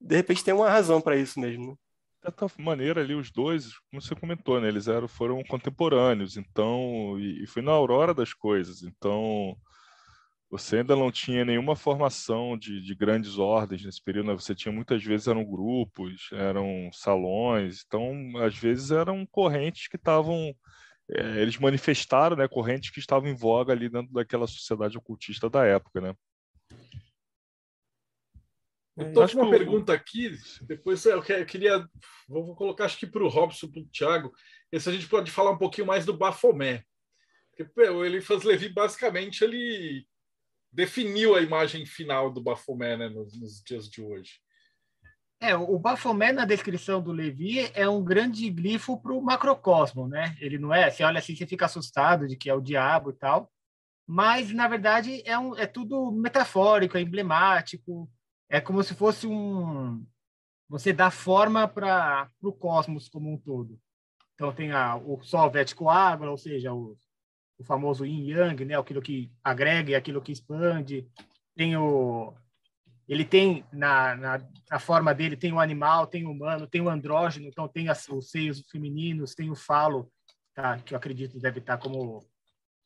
[0.00, 1.78] de repente tem uma razão para isso mesmo.
[2.22, 7.44] Certa maneira ali os dois, como você comentou, né, eles eram, foram contemporâneos, então e,
[7.44, 9.56] e foi na aurora das coisas, então
[10.50, 14.34] você ainda não tinha nenhuma formação de, de, grandes ordens nesse período, né?
[14.34, 20.54] você tinha muitas vezes eram grupos, eram salões, então às vezes eram correntes que estavam,
[21.10, 25.64] é, eles manifestaram, né, correntes que estavam em voga ali dentro daquela sociedade ocultista da
[25.64, 26.14] época, né?
[29.00, 31.86] Então, uma que pergunta aqui, depois eu queria,
[32.28, 34.32] vou colocar acho que para o Robson, para o Thiago,
[34.78, 36.84] se a gente pode falar um pouquinho mais do Bafomé.
[37.56, 40.06] Porque o Elifas Levi, basicamente, ele
[40.72, 44.40] definiu a imagem final do Bafomé né, nos, nos, dias de hoje.
[45.40, 50.36] É, o Bafomé, na descrição do Levi, é um grande glifo para o macrocosmo, né?
[50.38, 53.14] Ele não é, você olha assim, você fica assustado de que é o diabo e
[53.14, 53.50] tal,
[54.06, 58.10] mas, na verdade, é, um, é tudo metafórico, é emblemático,
[58.50, 60.04] é como se fosse um...
[60.68, 63.80] Você dá forma para o cosmos como um todo.
[64.34, 66.98] Então, tem a, o Sol veste com água, ou seja, os,
[67.58, 68.76] o famoso yin yang, né?
[68.76, 71.06] Aquilo que agrega e aquilo que expande.
[71.54, 72.34] Tem o
[73.06, 76.88] ele tem na, na, na, forma dele tem o animal, tem o humano, tem o
[76.88, 80.08] andrógeno, então tem as, os seios femininos, tem o falo,
[80.54, 80.78] tá?
[80.78, 82.24] Que eu acredito deve estar como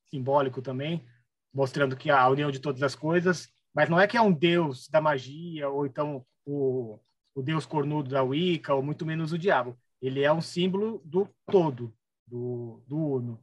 [0.08, 1.04] simbólico também,
[1.52, 3.48] mostrando que a união de todas as coisas.
[3.74, 6.98] Mas não é que é um deus da magia ou então o,
[7.34, 9.76] o deus cornudo da Wicca ou muito menos o diabo.
[10.00, 11.92] Ele é um símbolo do todo,
[12.26, 13.40] do, do uno.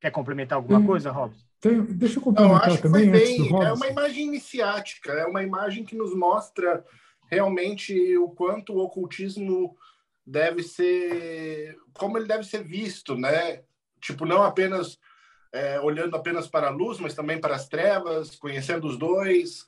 [0.00, 1.44] Quer complementar alguma coisa, Robson?
[1.60, 3.10] Tem, deixa eu complementar eu também.
[3.10, 6.84] Bem, é uma imagem iniciática, é uma imagem que nos mostra
[7.28, 9.76] realmente o quanto o ocultismo
[10.24, 13.62] deve ser, como ele deve ser visto, né?
[14.00, 14.98] Tipo, não apenas
[15.52, 19.66] é, olhando apenas para a luz, mas também para as trevas, conhecendo os dois.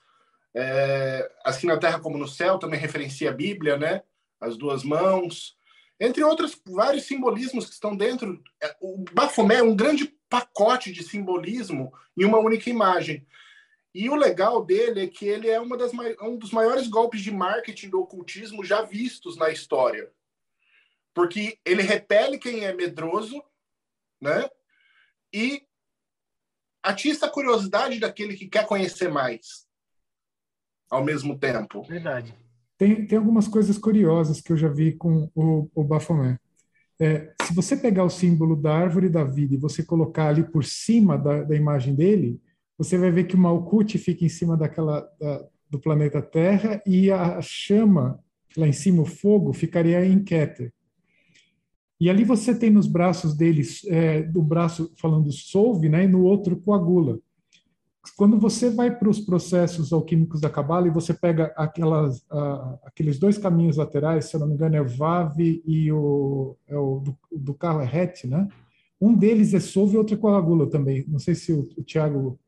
[0.55, 4.03] É, assim na terra como no céu também referencia a Bíblia, né?
[4.41, 5.57] As duas mãos.
[5.99, 11.03] Entre outros vários simbolismos que estão dentro, é, o Bafomé é um grande pacote de
[11.03, 13.27] simbolismo em uma única imagem.
[13.93, 17.31] E o legal dele é que ele é uma das, um dos maiores golpes de
[17.31, 20.11] marketing do ocultismo já vistos na história.
[21.13, 23.43] Porque ele repele quem é medroso,
[24.21, 24.49] né?
[25.33, 25.67] E
[26.83, 29.67] atiça a curiosidade daquele que quer conhecer mais
[30.91, 31.83] ao mesmo tempo.
[31.85, 32.35] Verdade.
[32.77, 36.41] Tem, tem algumas coisas curiosas que eu já vi com o, o Baphomet.
[36.99, 40.65] É, se você pegar o símbolo da árvore da vida e você colocar ali por
[40.65, 42.41] cima da, da imagem dele,
[42.77, 47.11] você vai ver que o Malkuth fica em cima daquela da, do planeta Terra e
[47.11, 48.19] a chama
[48.57, 50.73] lá em cima, o fogo, ficaria em Keter.
[52.01, 56.23] E ali você tem nos braços deles, é, do braço falando solve, né, e no
[56.23, 57.19] outro coagula.
[58.17, 62.25] Quando você vai para os processos alquímicos da Cabala e você pega aquelas,
[62.83, 66.79] aqueles dois caminhos laterais, se eu não me engano é o Vav e o, é
[66.79, 68.49] o do, do carro é Het, né?
[68.99, 71.05] Um deles é solve e outro é coagula também.
[71.09, 72.39] Não sei se o, o Tiago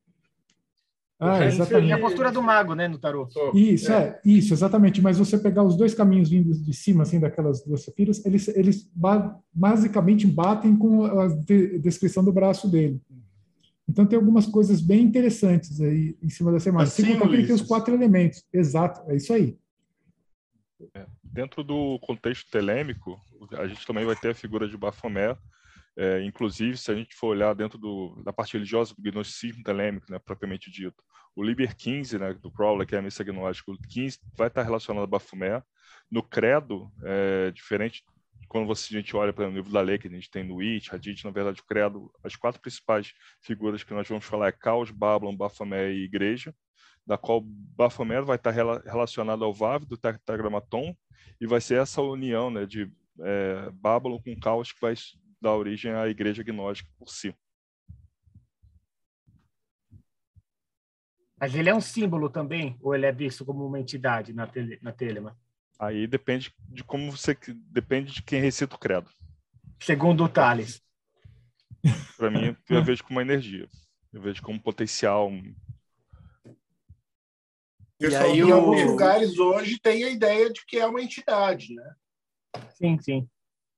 [1.25, 1.93] ah, exatamente.
[1.93, 3.29] É a postura do mago, né, no tarô.
[3.55, 3.97] Isso, é.
[3.97, 4.21] é.
[4.25, 5.01] isso, exatamente.
[5.01, 8.91] Mas você pegar os dois caminhos vindos de cima, assim, daquelas duas safiras, eles, eles
[9.55, 13.01] basicamente batem com a de descrição do braço dele.
[13.89, 16.89] Então tem algumas coisas bem interessantes aí em cima dessa imagem.
[16.89, 18.45] Assim, Sem tem os quatro elementos.
[18.53, 19.57] Exato, é isso aí.
[20.95, 21.07] É.
[21.23, 23.21] Dentro do contexto telêmico,
[23.53, 25.39] a gente também vai ter a figura de Baphomet,
[25.97, 30.11] é, inclusive, se a gente for olhar dentro do, da parte religiosa do gnosticismo telêmico,
[30.11, 31.03] né, propriamente dito,
[31.35, 34.63] o Liber 15, né, do Crowley, que é a missa agnóstica, o 15 vai estar
[34.63, 35.63] relacionado a Bafomé.
[36.11, 38.05] No credo, é, diferente
[38.53, 40.61] quando você, a gente olha para o livro da lei que a gente tem no
[40.61, 44.53] It, Hadith, na verdade, o credo, as quatro principais figuras que nós vamos falar é
[44.53, 46.55] Caos, Babylon, Bafomé e Igreja,
[47.07, 50.95] da qual Bafomé vai estar relacionado ao Vav do Tetragrammaton,
[51.41, 54.95] e vai ser essa união né, de é, Babylon com Caos que vai
[55.43, 57.35] dar origem à igreja gnóstica por si.
[61.39, 64.79] Mas ele é um símbolo também, ou ele é visto como uma entidade na, tele,
[64.81, 65.37] na Telema?
[65.77, 67.37] Aí depende de como você.
[67.67, 69.11] Depende de quem recita o credo.
[69.81, 70.81] Segundo o Thales.
[72.17, 73.69] Para mim, eu vejo como uma energia.
[74.13, 75.33] Eu vejo como potencial.
[77.99, 81.95] E aí, em alguns lugares hoje tem a ideia de que é uma entidade, né?
[82.71, 83.29] Sim, sim.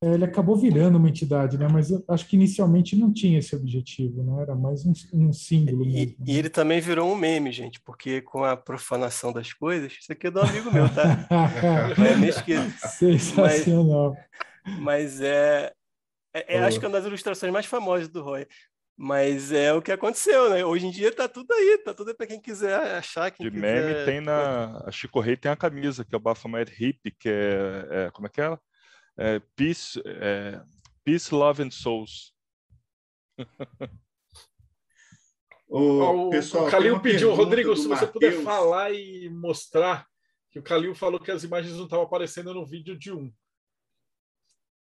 [0.05, 1.67] É, ele acabou virando uma entidade, né?
[1.73, 4.43] Mas acho que inicialmente não tinha esse objetivo, né?
[4.43, 5.83] Era mais um, um símbolo.
[5.83, 6.25] E, mesmo, né?
[6.27, 10.27] e, ele também virou um meme, gente, porque com a profanação das coisas, isso aqui
[10.27, 11.27] é do amigo meu, tá?
[12.07, 12.69] é mesquita.
[12.87, 14.15] Sensacional.
[14.63, 15.73] Mas, mas é,
[16.35, 18.47] é, é acho que é uma das ilustrações mais famosas do Roy.
[18.97, 20.65] Mas é o que aconteceu, né?
[20.67, 23.31] Hoje em dia tá tudo aí, tá tudo aí para quem quiser achar.
[23.31, 23.87] Quem de quiser...
[23.87, 24.83] meme tem na.
[24.87, 28.11] A Chico Rei tem a camisa, que é o Baphomet Hip, que é, é.
[28.13, 28.57] Como é que é?
[29.17, 30.61] É, Peace, é,
[31.05, 32.35] Peace, Love and Souls.
[35.69, 38.13] o, pessoal, o Calil pediu, Rodrigo, se você Mateus.
[38.13, 40.07] puder falar e mostrar
[40.51, 43.33] que o Calil falou que as imagens não estavam aparecendo no vídeo de um.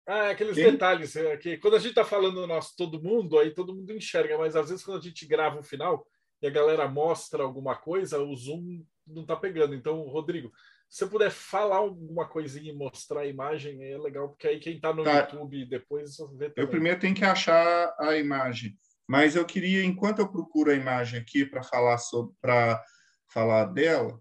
[0.07, 0.71] Ah, é aqueles Quem?
[0.71, 4.37] detalhes é, que quando a gente está falando nosso todo mundo, aí todo mundo enxerga,
[4.37, 6.05] mas às vezes quando a gente grava o final
[6.41, 9.75] e a galera mostra alguma coisa, o zoom não está pegando.
[9.75, 10.51] Então, Rodrigo,
[10.91, 14.75] se você puder falar alguma coisinha e mostrar a imagem, é legal, porque aí quem
[14.75, 15.21] está no tá.
[15.21, 16.53] YouTube depois vê também.
[16.57, 18.77] Eu primeiro tenho que achar a imagem,
[19.07, 22.83] mas eu queria, enquanto eu procuro a imagem aqui para falar sobre, para
[23.25, 24.19] falar dela,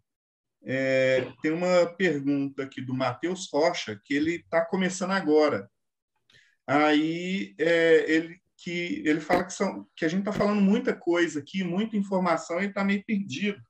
[0.62, 5.68] é, tem uma pergunta aqui do Matheus Rocha que ele está começando agora.
[6.68, 11.40] Aí é, ele que ele fala que são que a gente está falando muita coisa
[11.40, 13.60] aqui, muita informação, e está meio perdido.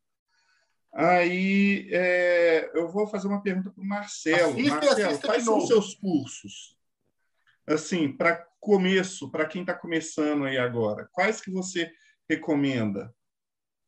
[0.92, 4.52] Aí é, eu vou fazer uma pergunta para o Marcelo.
[4.52, 6.76] Assista Marcelo, quais são os seus cursos?
[7.66, 11.90] Assim, para começo, para quem está começando aí agora, quais que você
[12.28, 13.14] recomenda?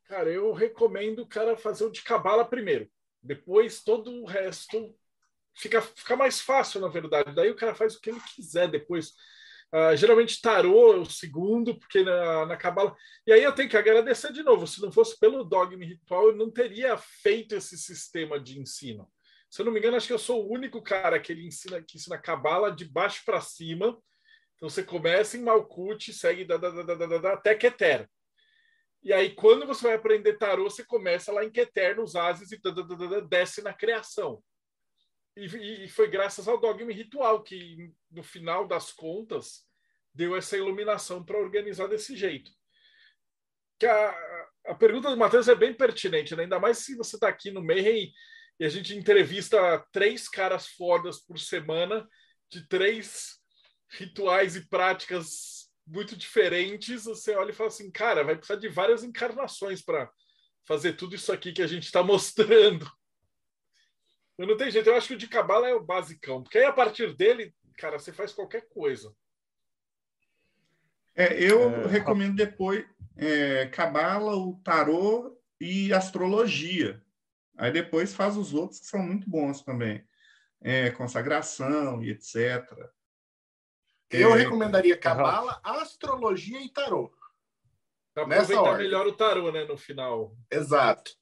[0.04, 2.88] Cara, eu recomendo o cara fazer o de cabala primeiro.
[3.22, 4.94] Depois todo o resto
[5.54, 7.34] fica, fica mais fácil, na verdade.
[7.34, 9.14] Daí o cara faz o que ele quiser depois.
[9.74, 12.94] Uh, geralmente tarô é o segundo, porque na, Cabala.
[13.26, 14.66] E aí eu tenho que agradecer de novo.
[14.66, 19.10] Se não fosse pelo Dogma Ritual, eu não teria feito esse sistema de ensino.
[19.50, 21.82] Se eu não me engano, acho que eu sou o único cara que ele ensina
[21.82, 23.98] que ensina Cabala de baixo para cima.
[24.56, 28.08] Então você começa em Malkuth, segue da, da, da, da, da, até Keter.
[29.02, 32.60] E aí, quando você vai aprender tarô, você começa lá em Keter, nos Ases, e
[32.60, 34.40] da, da, da, da, desce na criação.
[35.36, 39.64] E, e, foi graças ao dogma ritual que, no final das contas,
[40.14, 42.50] deu essa iluminação para organizar desse jeito.
[43.78, 46.42] Que a, a pergunta do Matheus é bem pertinente, né?
[46.42, 48.12] ainda mais se você está aqui no Mayhem
[48.60, 52.06] e a gente entrevista três caras fodas por semana
[52.50, 53.38] de três
[53.90, 59.02] rituais e práticas muito diferentes, você olha e fala assim, cara, vai precisar de várias
[59.02, 60.10] encarnações para
[60.66, 62.86] fazer tudo isso aqui que a gente está mostrando.
[64.38, 66.64] Eu não tem jeito, eu acho que o de Cabala é o basicão, porque aí
[66.64, 69.14] a partir dele, cara, você faz qualquer coisa.
[71.14, 71.86] É, eu é...
[71.86, 77.02] recomendo depois é, Cabala, o Tarô e Astrologia.
[77.56, 80.04] Aí depois faz os outros que são muito bons também.
[80.60, 82.64] É, consagração e etc.
[84.10, 87.12] Eu é, recomendaria Cabala, Astrologia e Tarô.
[88.14, 90.36] Pra aproveitar melhor o tarô, né, no final.
[90.50, 91.12] Exato.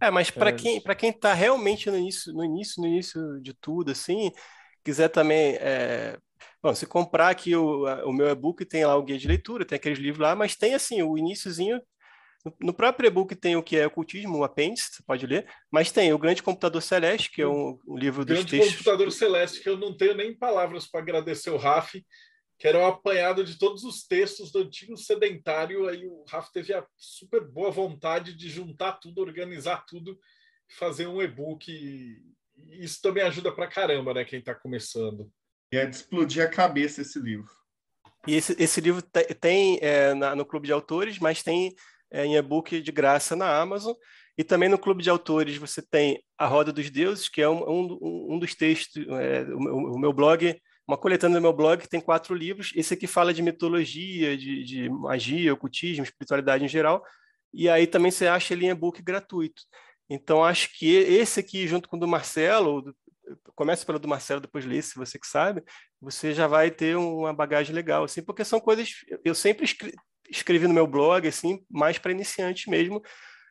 [0.00, 0.52] É, mas para é.
[0.52, 4.30] quem para quem está realmente no início, no início, no início de tudo, assim,
[4.84, 6.18] quiser também é...
[6.62, 9.76] Bom, se comprar aqui o, o meu e-book, tem lá o guia de leitura, tem
[9.76, 11.80] aqueles livros lá, mas tem assim, o iníciozinho
[12.60, 16.12] no próprio e-book tem o que é ocultismo, o apêndice, você pode ler, mas tem
[16.12, 18.76] o Grande Computador Celeste, que é um, um livro dos Grande textos...
[18.78, 21.94] Computador Celeste, que eu não tenho nem palavras para agradecer o Raf,
[22.62, 26.72] que era um apanhado de todos os textos do antigo sedentário, aí o Raf teve
[26.72, 30.16] a super boa vontade de juntar tudo, organizar tudo,
[30.78, 32.22] fazer um e-book,
[32.70, 35.28] isso também ajuda para caramba, né, quem está começando.
[35.72, 37.50] E é de explodir a cabeça esse livro.
[38.28, 39.02] E esse, esse livro
[39.40, 41.74] tem é, na, no Clube de Autores, mas tem
[42.12, 43.94] é, em e-book de graça na Amazon.
[44.38, 47.68] E também no Clube de Autores você tem A Roda dos Deuses, que é um,
[47.68, 50.56] um, um dos textos, é, o, o, meu blog,
[50.86, 52.72] uma coletânea do meu blog, que tem quatro livros.
[52.74, 57.04] Esse aqui fala de mitologia, de, de magia, ocultismo, espiritualidade em geral.
[57.52, 59.62] E aí também você acha ele em e-book gratuito.
[60.08, 62.94] Então acho que esse aqui, junto com o do Marcelo,
[63.54, 65.62] começa pelo do Marcelo, depois lê, se você que sabe,
[66.00, 68.90] você já vai ter uma bagagem legal, assim, porque são coisas.
[69.24, 69.66] Eu sempre
[70.28, 73.00] escrevi no meu blog, assim, mais para iniciante mesmo.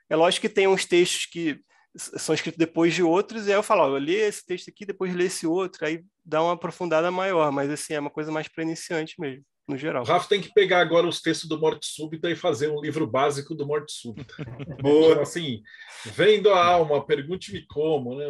[0.09, 1.61] É lógico que tem uns textos que
[1.95, 4.85] são escritos depois de outros, e aí eu falo, ó, eu li esse texto aqui,
[4.85, 8.47] depois li esse outro, aí dá uma aprofundada maior, mas assim, é uma coisa mais
[8.47, 10.03] para iniciante mesmo, no geral.
[10.03, 13.05] O Rafa tem que pegar agora os textos do Morte Súbita e fazer um livro
[13.05, 14.33] básico do Morte Súbita.
[14.81, 15.21] Boa.
[15.21, 15.61] assim,
[16.05, 18.25] vendo a alma, pergunte-me como, né?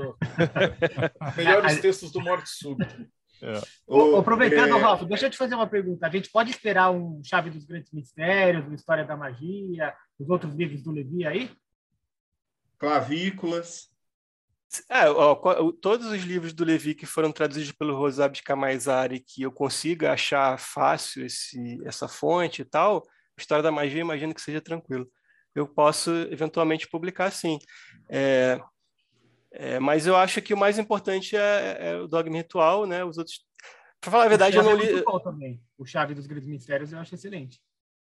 [1.37, 3.07] Melhores textos do Morte Súbita.
[3.43, 3.59] É.
[3.87, 4.79] O, aproveitando, é...
[4.79, 6.05] Ralf, deixa eu te fazer uma pergunta.
[6.05, 10.53] A gente pode esperar um Chave dos Grandes Mistérios, uma História da Magia, os outros
[10.53, 11.49] livros do Levi aí?
[12.81, 13.91] Clavículas.
[14.89, 15.35] É, ó,
[15.73, 20.57] todos os livros do Levi que foram traduzidos pelo Rosab Camaisari, que eu consiga achar
[20.57, 23.03] fácil esse, essa fonte e tal,
[23.37, 25.07] História da Magia, imagino que seja tranquilo.
[25.53, 27.59] Eu posso eventualmente publicar sim.
[28.09, 28.59] É,
[29.51, 33.05] é, mas eu acho que o mais importante é, é o Dogma Ritual, né?
[33.05, 33.45] Os outros.
[33.99, 34.87] Para falar a verdade, eu não li.
[34.87, 35.61] É também.
[35.77, 37.61] O Chave dos Grandes Mistérios eu acho excelente.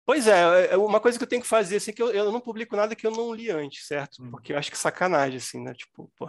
[0.09, 2.39] Pois é, é uma coisa que eu tenho que fazer, assim, que eu, eu não
[2.39, 4.23] publico nada que eu não li antes, certo?
[4.23, 4.31] Hum.
[4.31, 5.71] Porque eu acho que sacanagem, assim, né?
[5.75, 6.27] Tipo, pô.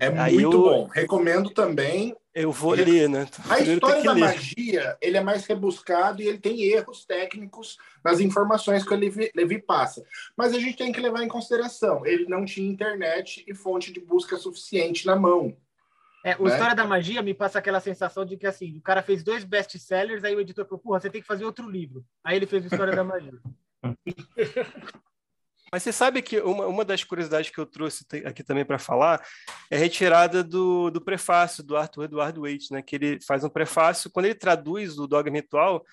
[0.00, 0.86] É Aí muito eu, bom.
[0.86, 2.16] Recomendo também.
[2.34, 3.28] Eu vou ler, né?
[3.50, 4.20] A história da ler.
[4.20, 9.30] magia, ele é mais rebuscado e ele tem erros técnicos nas informações que o Levi,
[9.36, 10.02] Levi passa.
[10.34, 14.00] Mas a gente tem que levar em consideração, ele não tinha internet e fonte de
[14.00, 15.54] busca suficiente na mão.
[16.24, 16.52] É, o né?
[16.52, 20.24] História da Magia me passa aquela sensação de que assim, o cara fez dois best-sellers,
[20.24, 22.02] aí o editor falou, porra, você tem que fazer outro livro.
[22.24, 23.38] Aí ele fez o História da Magia.
[25.70, 29.20] Mas você sabe que uma, uma das curiosidades que eu trouxe aqui também para falar
[29.70, 32.80] é retirada do, do prefácio do Arthur Eduardo Waite, né?
[32.80, 35.84] que ele faz um prefácio, quando ele traduz o Dogma Ritual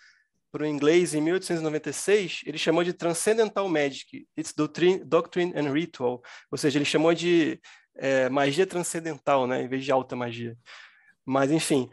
[0.52, 6.22] para o inglês em 1896, ele chamou de Transcendental Magic, It's Doctrine, Doctrine and Ritual,
[6.52, 7.60] ou seja, ele chamou de
[7.96, 10.58] é, magia transcendental, né, em vez de alta magia.
[11.26, 11.90] Mas, enfim.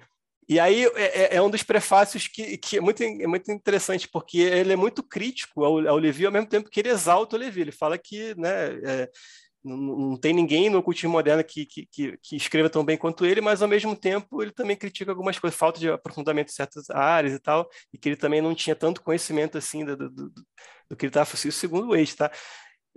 [0.49, 4.09] E aí é, é, é um dos prefácios que, que é, muito, é muito interessante,
[4.09, 7.39] porque ele é muito crítico ao, ao Levi, ao mesmo tempo que ele exalta o
[7.39, 7.61] Levi.
[7.61, 9.11] Ele fala que né, é,
[9.63, 13.27] não, não, tem ninguém no ocultismo moderno que, que, que, que, escreva tão bem quanto
[13.27, 16.89] ele, mas ao mesmo tempo ele também critica algumas coisas, falta de aprofundamento em certas
[16.91, 20.33] áreas e tal, e que ele também não tinha tanto conhecimento assim do, do, do,
[20.89, 22.31] do que ele estava fazendo, segundo o Eix, tá?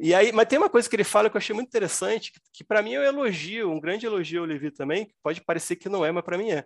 [0.04, 2.40] E aí, mas tem uma coisa que ele fala que eu achei muito interessante, que,
[2.52, 5.88] que para mim é um elogio, um grande elogio ao Levi também, pode parecer que
[5.88, 6.66] não é, mas para mim é.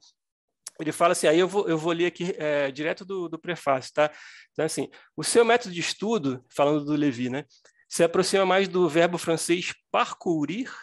[0.79, 3.91] Ele fala assim, aí eu vou, eu vou ler aqui é, direto do, do prefácio,
[3.93, 4.09] tá?
[4.53, 7.43] Então, assim, o seu método de estudo, falando do Levi, né,
[7.89, 10.73] se aproxima mais do verbo francês parcourir,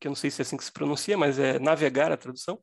[0.00, 2.60] que eu não sei se é assim que se pronuncia, mas é navegar a tradução,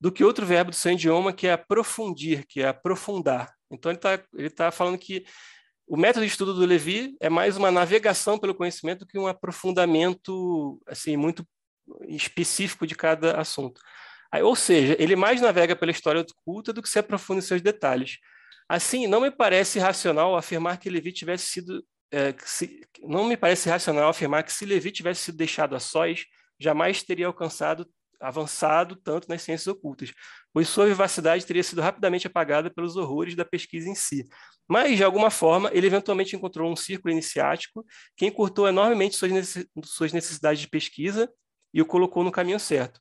[0.00, 3.52] do que outro verbo do seu idioma, que é aprofundir, que é aprofundar.
[3.68, 5.24] Então, ele está ele tá falando que
[5.90, 10.80] o método de estudo do Levi é mais uma navegação pelo conhecimento que um aprofundamento
[10.86, 11.44] assim muito
[12.06, 13.80] específico de cada assunto.
[14.30, 17.60] Aí, ou seja, ele mais navega pela história oculta do que se aprofunda em seus
[17.60, 18.18] detalhes.
[18.68, 23.68] Assim, não me parece racional afirmar que Levi tivesse sido é, se, não me parece
[23.68, 26.24] racional afirmar que se Levi tivesse sido deixado a sós,
[26.56, 27.84] jamais teria alcançado
[28.20, 30.12] avançado tanto nas ciências ocultas,
[30.52, 34.28] pois sua vivacidade teria sido rapidamente apagada pelos horrores da pesquisa em si.
[34.70, 37.84] Mas, de alguma forma, ele eventualmente encontrou um círculo iniciático
[38.16, 41.28] que encurtou enormemente suas necessidades de pesquisa
[41.74, 43.00] e o colocou no caminho certo.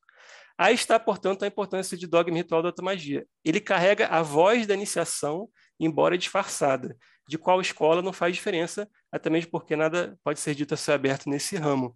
[0.57, 3.23] Aí está, portanto, a importância de dogma ritual da automagia.
[3.45, 5.47] Ele carrega a voz da iniciação,
[5.79, 6.97] embora disfarçada,
[7.27, 10.93] de qual escola não faz diferença, até mesmo porque nada pode ser dito a ser
[10.93, 11.95] aberto nesse ramo.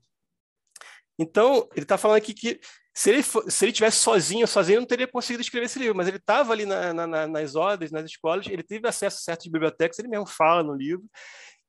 [1.18, 2.59] Então, ele está falando aqui que
[2.93, 6.18] se ele, se ele tivesse sozinho, sozinho não teria conseguido escrever esse livro, mas ele
[6.18, 10.07] estava ali na, na, nas ordens, nas escolas, ele teve acesso a certas bibliotecas, ele
[10.07, 11.03] mesmo fala no livro,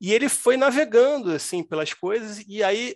[0.01, 2.95] e ele foi navegando assim pelas coisas, e aí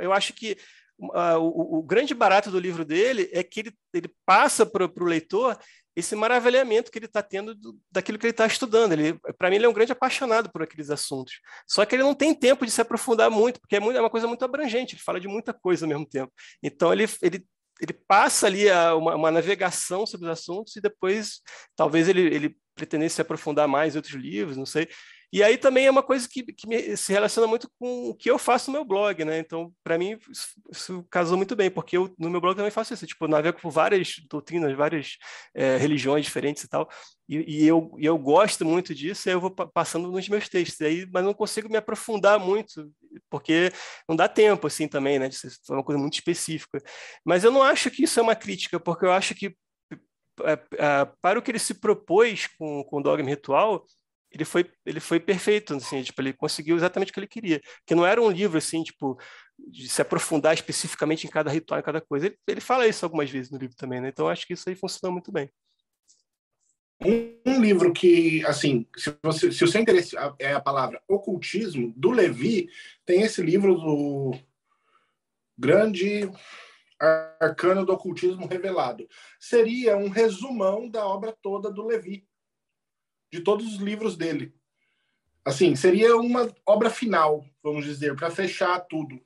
[0.00, 0.56] eu acho que
[0.98, 5.04] uh, o, o, grande barato do livro dele é que ele, ele passa para o
[5.04, 5.58] leitor
[5.96, 8.92] esse maravilhamento que ele está tendo do, daquilo que ele está estudando.
[8.92, 11.40] Ele, para mim, ele é um grande apaixonado por aqueles assuntos.
[11.66, 14.10] Só que ele não tem tempo de se aprofundar muito, porque é, muito, é uma
[14.10, 14.94] coisa muito abrangente.
[14.94, 16.32] Ele fala de muita coisa ao mesmo tempo.
[16.62, 17.46] Então ele, ele,
[17.80, 21.40] ele passa ali a, uma, uma, navegação sobre os assuntos e depois
[21.76, 24.88] talvez ele, ele pretendesse se aprofundar mais em outros livros, não sei.
[25.34, 28.30] E aí também é uma coisa que, que me, se relaciona muito com o que
[28.30, 29.40] eu faço no meu blog, né?
[29.40, 32.94] Então, para mim, isso, isso, casou muito bem, porque eu no meu blog também faço
[32.94, 35.18] isso, tipo, navego por várias doutrinas, várias
[35.52, 36.88] é, religiões diferentes e tal,
[37.28, 40.48] e, e, eu, e eu gosto muito disso, e aí eu vou passando nos meus
[40.48, 42.88] textos, aí, mas não consigo me aprofundar muito,
[43.28, 43.72] porque
[44.08, 45.28] não dá tempo, assim, também, né?
[45.28, 46.80] De ser uma coisa muito específica.
[47.24, 49.56] Mas eu não acho que isso é uma crítica, porque eu acho que
[50.44, 53.84] é, é, para o que ele se propôs com o dogma ritual,
[54.36, 57.60] ele foi, ele foi perfeito, assim, tipo, ele conseguiu exatamente o que ele queria.
[57.86, 59.18] Que não era um livro, assim, tipo,
[59.58, 62.26] de se aprofundar especificamente em cada ritual, em cada coisa.
[62.26, 64.08] Ele, ele fala isso algumas vezes no livro também, né?
[64.08, 65.50] Então, acho que isso aí funcionou muito bem.
[67.04, 71.92] Um, um livro que, assim, se, você, se o seu interesse é a palavra ocultismo,
[71.96, 72.68] do Levi,
[73.04, 74.34] tem esse livro do
[75.56, 76.30] Grande
[77.40, 79.06] Arcano do Ocultismo Revelado.
[79.38, 82.26] Seria um resumão da obra toda do Levi
[83.34, 84.54] de todos os livros dele.
[85.44, 89.20] Assim, seria uma obra final, vamos dizer, para fechar tudo.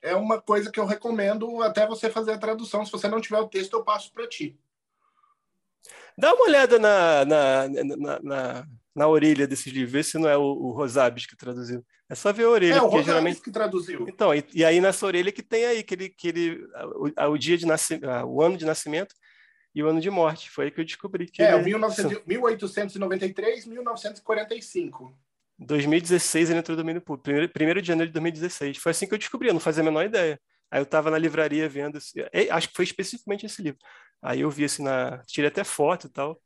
[0.00, 2.86] É uma coisa que eu recomendo até você fazer a tradução.
[2.86, 4.56] Se você não tiver o texto, eu passo para ti.
[6.16, 10.38] Dá uma olhada na, na, na, na, na orelha desses livros, vê se não é
[10.38, 11.84] o, o Rosabis que traduziu.
[12.08, 12.74] É só ver a orelha.
[12.74, 13.40] É o Rosabis geralmente...
[13.40, 14.06] que traduziu.
[14.08, 16.64] Então, e, e, aí nessa orelha que tem aí, que ele, que ele,
[16.94, 19.12] o, o dia de nascimento, o ano de nascimento
[19.74, 20.50] e o ano de morte.
[20.50, 21.42] Foi aí que eu descobri que.
[21.42, 21.64] É, ele...
[21.64, 25.18] 1900, 1893, 1945.
[25.58, 28.78] 2016 ele entrou no domínio público, primeiro, primeiro de janeiro de 2016.
[28.78, 30.40] Foi assim que eu descobri, eu não fazia a menor ideia.
[30.70, 31.98] Aí eu estava na livraria vendo,
[32.50, 33.78] acho que foi especificamente esse livro.
[34.20, 36.40] Aí eu vi assim, na, tirei até foto e tal.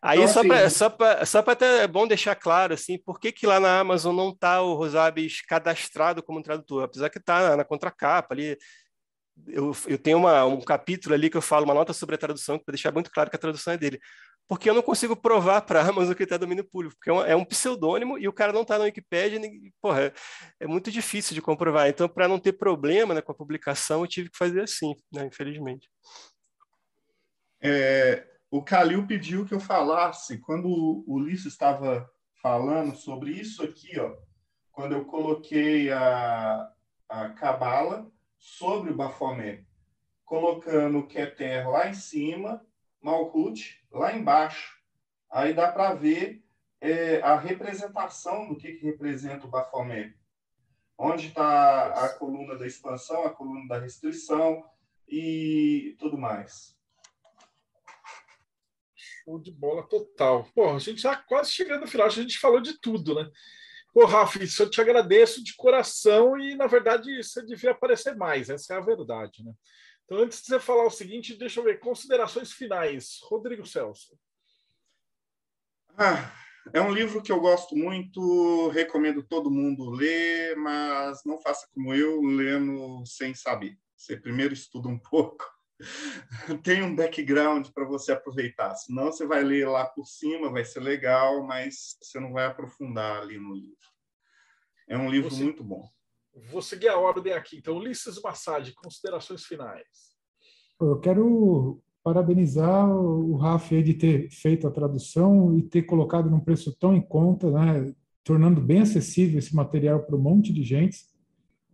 [0.00, 2.96] Aí então, só assim, para só para só para até é bom deixar claro assim,
[2.96, 7.18] por que, que lá na Amazon não está o Rosabes cadastrado como tradutor, apesar que
[7.18, 8.56] está na, na contracapa ali,
[9.46, 12.58] eu, eu tenho uma, um capítulo ali que eu falo uma nota sobre a tradução,
[12.58, 14.00] para deixar muito claro que a tradução é dele.
[14.48, 17.22] Porque eu não consigo provar para a Amazon que está domínio público, porque é um,
[17.22, 20.12] é um, pseudônimo e o cara não está na Wikipedia, e, porra, é,
[20.60, 21.88] é, muito difícil de comprovar.
[21.88, 25.26] Então, para não ter problema né, com a publicação, eu tive que fazer assim, né,
[25.26, 25.88] infelizmente.
[27.60, 32.08] É, o Calil pediu que eu falasse, quando o Ulisses estava
[32.42, 34.16] falando sobre isso aqui, ó,
[34.72, 36.70] quando eu coloquei a,
[37.08, 39.64] a Cabala, sobre o Bafomé,
[40.24, 42.64] colocando Keter lá em cima,
[43.00, 44.78] Malkut lá embaixo.
[45.30, 46.42] Aí dá para ver
[46.80, 50.14] é, a representação do que, que representa o Bafomé.
[50.96, 54.64] Onde está a coluna da expansão, a coluna da restrição
[55.06, 56.76] e tudo mais.
[58.94, 60.44] Show de bola total.
[60.54, 63.30] Pô, a gente já quase chegando no final, a gente falou de tudo, né?
[63.98, 68.48] Pô, Rafa, isso eu te agradeço de coração e, na verdade, você devia aparecer mais,
[68.48, 69.52] essa é a verdade, né?
[70.04, 73.18] Então, antes de você falar o seguinte, deixa eu ver, considerações finais.
[73.24, 74.16] Rodrigo Celso.
[75.96, 76.32] Ah,
[76.72, 81.92] é um livro que eu gosto muito, recomendo todo mundo ler, mas não faça como
[81.92, 83.76] eu, lendo sem saber.
[83.96, 85.44] Você primeiro estuda um pouco,
[86.62, 88.74] tem um background para você aproveitar.
[88.74, 93.22] Senão você vai ler lá por cima, vai ser legal, mas você não vai aprofundar
[93.22, 93.76] ali no livro.
[94.88, 95.88] É um livro você, muito bom.
[96.50, 97.58] Vou seguir a ordem aqui.
[97.58, 100.16] Então, Ulisses Massad, considerações finais.
[100.80, 106.74] Eu quero parabenizar o Rafa de ter feito a tradução e ter colocado num preço
[106.78, 107.92] tão em conta, né,
[108.24, 110.98] tornando bem acessível esse material para um monte de gente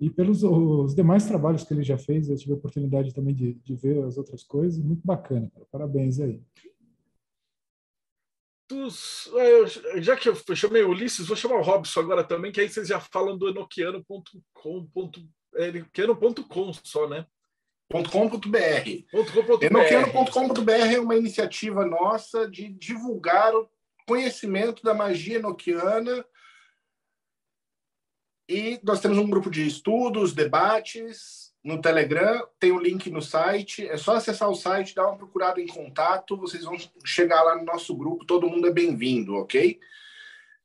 [0.00, 3.54] e pelos os demais trabalhos que ele já fez, eu tive a oportunidade também de,
[3.54, 5.66] de ver as outras coisas, muito bacana, cara.
[5.70, 6.40] parabéns aí.
[8.68, 12.60] Dos, é, já que eu chamei o Ulisses, vou chamar o Robson agora também, que
[12.60, 14.88] aí vocês já falam do enoquiano.com,
[15.54, 17.26] enoquiano.com só, né?
[18.10, 19.04] .com.br.
[19.60, 23.68] Enoquiano.com.br é uma iniciativa nossa de divulgar o
[24.06, 26.24] conhecimento da magia enoquiana.
[28.48, 33.22] E nós temos um grupo de estudos, debates no Telegram, tem o um link no
[33.22, 33.88] site.
[33.88, 37.64] É só acessar o site, dar uma procurada em contato, vocês vão chegar lá no
[37.64, 38.26] nosso grupo.
[38.26, 39.80] Todo mundo é bem-vindo, ok?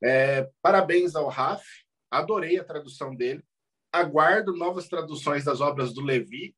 [0.03, 1.65] É, parabéns ao Raf,
[2.11, 3.43] adorei a tradução dele.
[3.91, 6.53] Aguardo novas traduções das obras do Levi,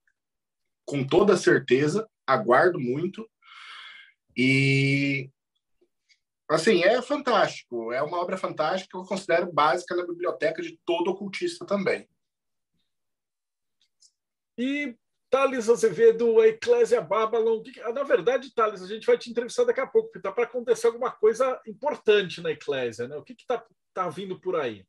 [0.86, 3.30] com toda certeza, aguardo muito.
[4.36, 5.30] E
[6.56, 11.12] assim, é fantástico, é uma obra fantástica que eu considero básica na biblioteca de todo
[11.12, 12.08] ocultista também.
[14.58, 14.95] E
[15.30, 17.64] Thales Azevedo, a Eclésia Babylon.
[17.93, 20.88] Na verdade, Thales, a gente vai te entrevistar daqui a pouco, porque está para acontecer
[20.88, 23.16] alguma coisa importante na Eclésia, né?
[23.16, 24.86] O que está tá vindo por aí?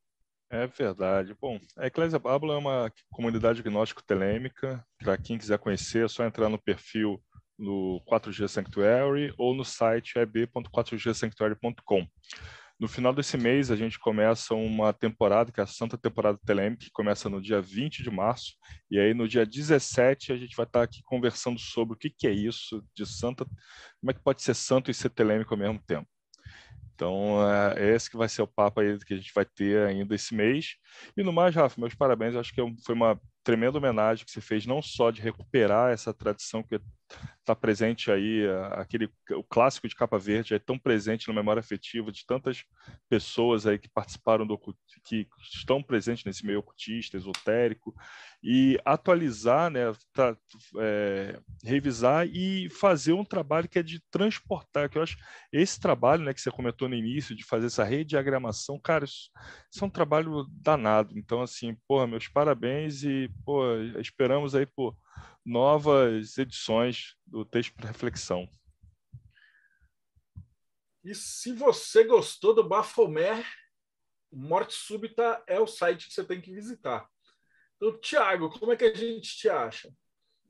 [0.51, 1.35] É verdade.
[1.41, 4.85] Bom, a Eclésia Babylon é uma comunidade gnóstico-telêmica.
[4.99, 7.23] Para quem quiser conhecer, é só entrar no perfil
[7.63, 12.07] no 4G Sanctuary ou no site eb.4gsanctuary.com.
[12.81, 16.85] No final desse mês, a gente começa uma temporada, que é a Santa Temporada Telêmica,
[16.85, 18.55] que começa no dia 20 de março.
[18.91, 22.27] E aí, no dia 17, a gente vai estar aqui conversando sobre o que, que
[22.27, 25.81] é isso de santa, como é que pode ser santo e ser telêmico ao mesmo
[25.87, 26.09] tempo.
[26.95, 27.39] Então,
[27.77, 30.35] é esse que vai ser o papo aí que a gente vai ter ainda esse
[30.35, 30.75] mês.
[31.17, 32.35] E no mais, Rafa, meus parabéns.
[32.35, 36.13] Acho que é foi uma tremenda homenagem que você fez, não só de recuperar essa
[36.13, 36.81] tradição que
[37.43, 42.13] está presente aí, aquele o clássico de capa verde é tão presente na memória afetiva
[42.13, 42.65] de tantas
[43.09, 44.57] pessoas aí que participaram do
[45.05, 47.95] que estão presentes nesse meio ocultista, esotérico,
[48.43, 50.37] e atualizar, né, tá,
[50.79, 55.17] é, revisar e fazer um trabalho que é de transportar, que eu acho
[55.53, 59.31] esse trabalho, né, que você comentou no início de fazer essa rediagramação, cara, isso,
[59.71, 61.17] isso é um trabalho danado.
[61.19, 64.97] Então assim, pô, meus parabéns e pô, esperamos aí por
[65.45, 68.49] novas edições do texto para reflexão.
[71.05, 73.45] E se você gostou do Bafomé,
[74.33, 77.07] Morte Súbita é o site que você tem que visitar.
[77.77, 79.93] Então, Tiago, como é que a gente te acha?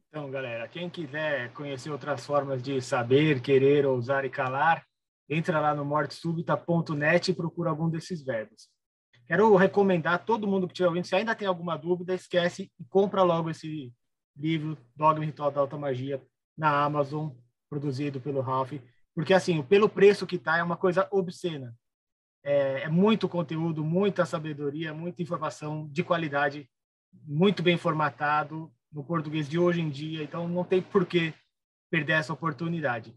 [0.08, 4.84] Então, galera, quem quiser conhecer outras formas de saber, querer, ousar e calar,
[5.26, 8.68] entra lá no mortesúbita.net e procura algum desses verbos.
[9.26, 12.84] Quero recomendar a todo mundo que estiver ouvindo, se ainda tem alguma dúvida, esquece e
[12.90, 13.90] compra logo esse
[14.36, 16.22] livro Dogma Ritual da Alta Magia
[16.56, 17.30] na Amazon,
[17.68, 18.72] produzido pelo Ralph,
[19.14, 21.74] porque assim, pelo preço que tá, é uma coisa obscena.
[22.44, 26.68] É, é muito conteúdo, muita sabedoria, muita informação de qualidade,
[27.24, 31.32] muito bem formatado no português de hoje em dia, então não tem por que
[31.90, 33.14] perder essa oportunidade.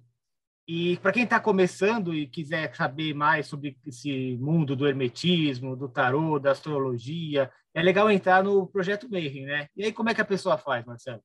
[0.68, 5.88] E para quem está começando e quiser saber mais sobre esse mundo do hermetismo, do
[5.88, 9.68] tarô, da astrologia, é legal entrar no Projeto Mayhem, né?
[9.76, 11.24] E aí como é que a pessoa faz, Marcelo?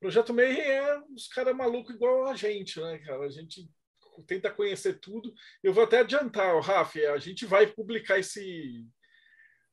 [0.00, 3.24] Projeto Mayhem é uns caras malucos igual a gente, né, cara?
[3.24, 3.68] A gente
[4.26, 5.32] tenta conhecer tudo.
[5.62, 8.86] Eu vou até adiantar, Rafa, a gente vai publicar esse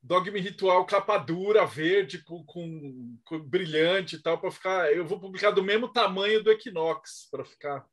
[0.01, 4.93] Dogma Ritual capa dura, verde, com, com, com brilhante e tal, para ficar.
[4.93, 7.87] Eu vou publicar do mesmo tamanho do Equinox, para ficar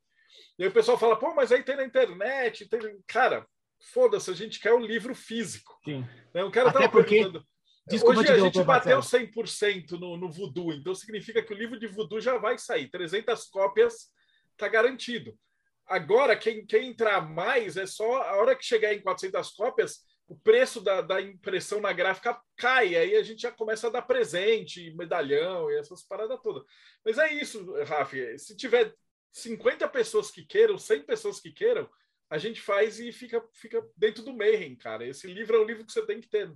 [0.57, 2.67] e aí o pessoal fala, pô, mas aí tem na internet.
[2.67, 2.79] Tem...
[3.07, 3.45] Cara,
[3.93, 5.77] foda-se, a gente quer o livro físico.
[5.83, 6.05] Sim.
[6.33, 6.43] Né?
[6.43, 7.15] O cara Até porque...
[7.15, 7.45] perguntando.
[7.87, 11.85] Desculpa Hoje a gente bateu 100% no, no Voodoo, então significa que o livro de
[11.85, 12.89] Voodoo já vai sair.
[12.89, 14.11] 300 cópias
[14.53, 15.37] está garantido.
[15.85, 20.35] Agora, quem, quem entrar mais é só a hora que chegar em 400 cópias, o
[20.35, 24.91] preço da, da impressão na gráfica cai, aí a gente já começa a dar presente,
[24.95, 26.63] medalhão e essas paradas todas.
[27.05, 28.17] Mas é isso, Rafa.
[28.39, 28.95] Se tiver
[29.31, 31.87] 50 pessoas que queiram, 100 pessoas que queiram,
[32.31, 35.05] a gente faz e fica, fica dentro do Mayhem, cara.
[35.05, 36.51] Esse livro é um livro que você tem que ter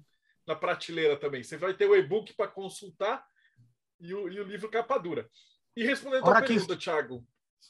[0.47, 1.43] na prateleira também.
[1.43, 3.25] Você vai ter o e-book para consultar
[3.99, 5.29] e o, e o livro capa dura.
[5.75, 6.83] E respondendo a pergunta, que...
[6.83, 7.25] Thiago.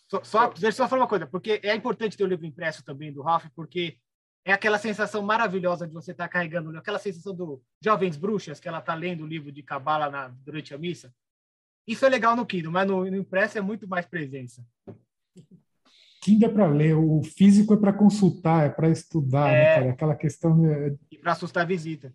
[0.08, 2.84] Só, só, deixa eu só falar uma coisa, porque é importante ter o livro impresso
[2.84, 3.98] também do Ralph, porque
[4.46, 8.68] é aquela sensação maravilhosa de você estar tá carregando, aquela sensação do Jovens Bruxas, que
[8.68, 11.14] ela está lendo o livro de Cabala durante a missa.
[11.88, 14.66] Isso é legal no Kindle, mas no, no impresso é muito mais presença.
[16.22, 19.64] Kindle é para ler, o físico é para consultar, é para estudar, né, é...
[19.64, 19.92] Né, cara?
[19.92, 20.62] Aquela questão.
[20.62, 20.98] De...
[21.12, 22.14] E para assustar a visita.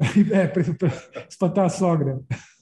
[0.32, 2.20] é, para espantar a sogra.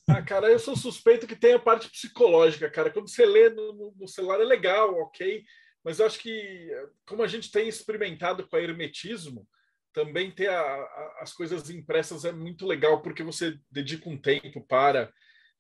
[0.08, 2.90] Ah, cara, eu sou suspeito que tem a parte psicológica, cara.
[2.90, 5.42] Quando você lê no, no celular é legal, ok,
[5.82, 6.70] mas eu acho que,
[7.06, 9.46] como a gente tem experimentado com a hermetismo,
[9.92, 14.60] também ter a, a, as coisas impressas é muito legal, porque você dedica um tempo
[14.66, 15.10] para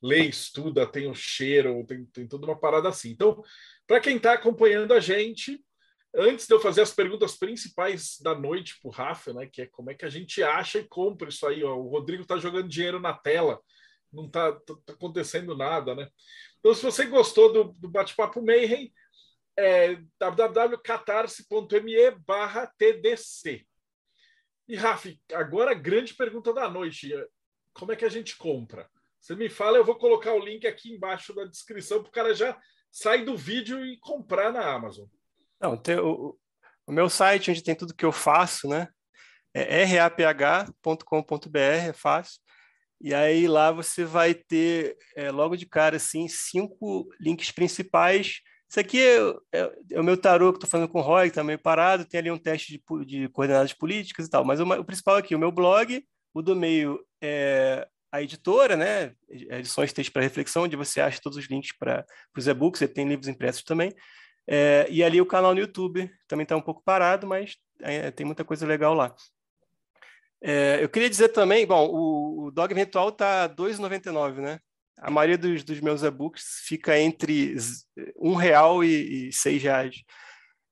[0.02, 3.10] lê, estuda, tem o cheiro, tem, tem toda uma parada assim.
[3.10, 3.42] Então,
[3.86, 5.64] para quem está acompanhando a gente,
[6.14, 9.66] antes de eu fazer as perguntas principais da noite para o Rafa, né, que é
[9.66, 11.64] como é que a gente acha e compra isso aí.
[11.64, 11.74] Ó.
[11.76, 13.60] O Rodrigo está jogando dinheiro na tela
[14.14, 16.08] não está tá acontecendo nada, né?
[16.60, 18.90] Então, se você gostou do, do bate-papo Mayhem,
[19.56, 23.66] é www.catarse.me barra TDC.
[24.66, 27.12] E, Rafi, agora a grande pergunta da noite.
[27.74, 28.88] Como é que a gente compra?
[29.20, 32.34] Você me fala, eu vou colocar o link aqui embaixo da descrição para o cara
[32.34, 32.58] já
[32.90, 35.06] sair do vídeo e comprar na Amazon.
[35.64, 36.36] Não, tem o,
[36.86, 38.86] o meu site, onde tem tudo que eu faço, né?
[39.54, 42.38] É raph.com.br, é fácil.
[43.00, 48.40] E aí lá você vai ter, é, logo de cara, assim, cinco links principais.
[48.68, 49.18] Isso aqui é,
[49.54, 52.04] é, é o meu tarô que estou fazendo com o Roy, que está meio parado.
[52.04, 54.44] Tem ali um teste de, de coordenadas políticas e tal.
[54.44, 56.04] Mas o, o, principal aqui, o meu blog,
[56.34, 59.14] o do meio é a editora, né?
[59.30, 62.04] Edições Texto para Reflexão, onde você acha todos os links para
[62.36, 62.82] os e-books.
[62.82, 63.90] Ele tem livros impressos também.
[64.46, 68.26] É, e ali o canal no YouTube também está um pouco parado, mas é, tem
[68.26, 69.14] muita coisa legal lá.
[70.42, 74.60] É, eu queria dizer também, bom, o, o Dog Virtual está R$ 2,99, né?
[74.98, 77.56] A maioria dos, dos meus e-books fica entre
[78.16, 79.96] um real e, e seis reais.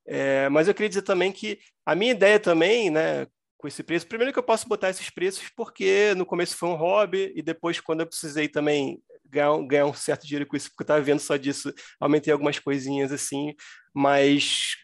[0.05, 3.25] É, mas eu queria dizer também que a minha ideia também, né,
[3.57, 6.75] com esse preço, primeiro que eu posso botar esses preços porque no começo foi um
[6.75, 9.01] hobby e depois quando eu precisei também
[9.33, 12.59] ganhar, ganhar um certo dinheiro com isso, porque eu estava vendo só disso, aumentei algumas
[12.59, 13.53] coisinhas assim,
[13.93, 14.75] mas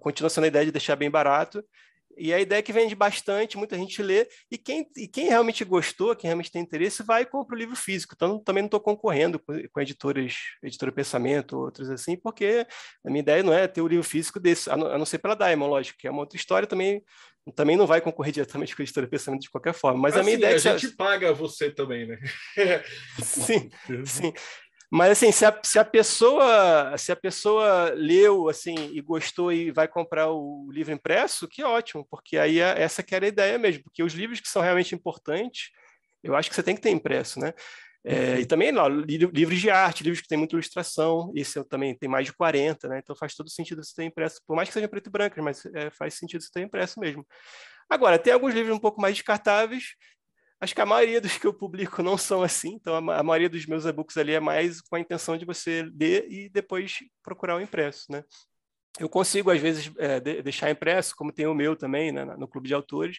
[0.00, 1.64] continua sendo a ideia de deixar bem barato.
[2.16, 5.64] E a ideia é que vende bastante, muita gente lê, e quem, e quem realmente
[5.64, 8.14] gostou, quem realmente tem interesse, vai e compra o livro físico.
[8.16, 12.66] Então, também não estou concorrendo com, com, editoras, editora Pensamento, outras assim, porque
[13.04, 15.18] a minha ideia não é ter o livro físico desse, a não, a não ser
[15.18, 17.02] pela Diamond, lógico, que é uma outra história também,
[17.52, 20.00] também não vai concorrer diretamente com a editora Pensamento de qualquer forma.
[20.00, 20.68] Mas assim, a minha ideia a é que...
[20.68, 22.18] A gente paga você também, né?
[23.22, 23.70] sim,
[24.06, 24.32] sim.
[24.94, 29.72] Mas assim, se a, se a pessoa se a pessoa leu assim e gostou e
[29.72, 33.58] vai comprar o livro impresso, que ótimo, porque aí é, essa que era a ideia
[33.58, 35.70] mesmo, porque os livros que são realmente importantes,
[36.22, 37.52] eu acho que você tem que ter impresso, né?
[38.04, 38.70] É, e também
[39.32, 42.86] livros de arte, livros que tem muita ilustração, esse eu também tem mais de 40,
[42.86, 43.00] né?
[43.02, 45.66] Então faz todo sentido você ter impresso, por mais que seja preto e branco, mas
[45.74, 47.26] é, faz sentido você ter impresso mesmo.
[47.90, 49.96] Agora, tem alguns livros um pouco mais descartáveis,
[50.64, 53.66] Acho que a maioria dos que eu publico não são assim, então a, maioria dos
[53.66, 57.60] meus e-books ali é mais com a intenção de você ler e depois procurar o
[57.60, 58.24] impresso, né?
[58.98, 62.48] Eu consigo, às vezes, é, de, deixar impresso, como tem o meu também, né, no
[62.48, 63.18] Clube de Autores,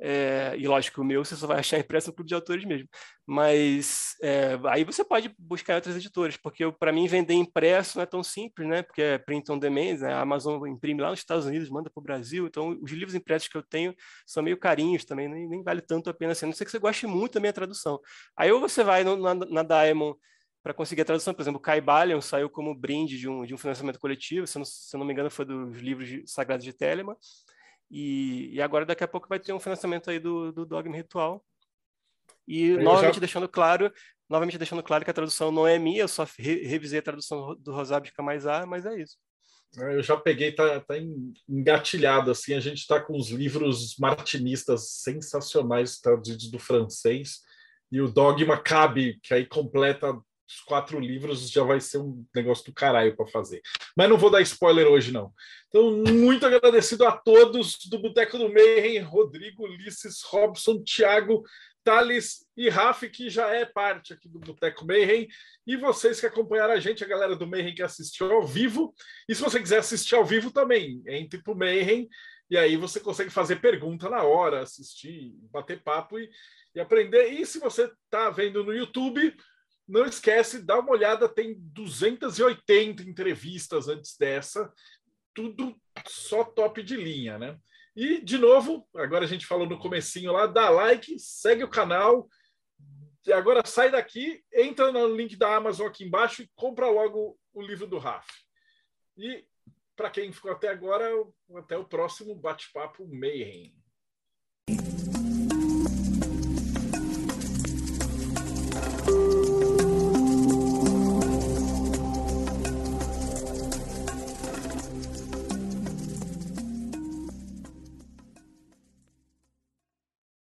[0.00, 2.88] é, e lógico, o meu você só vai achar impresso no clube de autores mesmo.
[3.26, 8.06] Mas é, aí você pode buscar outras editoras, porque para mim vender impresso não é
[8.06, 8.82] tão simples, né?
[8.82, 10.12] Porque é print on demand, né?
[10.12, 12.46] a Amazon imprime lá nos Estados Unidos, manda para o Brasil.
[12.46, 13.94] Então, os livros impressos que eu tenho
[14.26, 16.46] são meio carinhos também, nem, nem vale tanto a pena assim.
[16.46, 18.00] A não sei que você goste muito da minha tradução.
[18.36, 20.18] Aí ou você vai no, na, na Diamond
[20.64, 21.34] para conseguir a tradução.
[21.34, 24.64] Por exemplo, Kai Balion saiu como brinde de um, de um financiamento coletivo, se não,
[24.64, 27.16] se não me engano, foi dos livros de, sagrados de Telemann.
[27.96, 31.44] E, e, agora, daqui a pouco, vai ter um financiamento aí do, do Dogma Ritual.
[32.46, 33.20] E, eu novamente, já...
[33.20, 33.92] deixando claro
[34.28, 37.54] novamente deixando claro que a tradução não é minha, eu só re revisei a tradução
[37.56, 39.16] do Rosário de Camaisá, mas é isso.
[39.78, 40.94] É, eu já peguei, tá, tá
[41.48, 47.40] engatilhado, assim, a gente está com os livros martinistas sensacionais traduzidos do francês,
[47.90, 50.16] e o Dogma cabe, que aí completa
[50.46, 53.62] os quatro livros já vai ser um negócio do caralho para fazer.
[53.96, 55.32] Mas não vou dar spoiler hoje, não.
[55.68, 61.42] Então, muito agradecido a todos do Boteco do Mayhem, Rodrigo, Ulisses, Robson, Thiago,
[61.82, 65.28] Thales e Raf, que já é parte aqui do Boteco Mayhem,
[65.66, 68.94] e vocês que acompanharam a gente, a galera do Mayhem que assistiu ao vivo.
[69.28, 72.08] E se você quiser assistir ao vivo também, entre para o Mayhem,
[72.50, 76.30] e aí você consegue fazer pergunta na hora, assistir, bater papo e,
[76.74, 77.28] e aprender.
[77.28, 79.34] E se você está vendo no YouTube,
[79.86, 84.72] não esquece, dá uma olhada, tem 280 entrevistas antes dessa,
[85.34, 87.58] tudo só top de linha, né?
[87.94, 92.28] E, de novo, agora a gente falou no comecinho lá, dá like, segue o canal,
[93.32, 97.86] agora sai daqui, entra no link da Amazon aqui embaixo e compra logo o livro
[97.86, 98.28] do Raf.
[99.16, 99.46] E,
[99.94, 101.08] para quem ficou até agora,
[101.56, 103.74] até o próximo bate-papo Mayhem.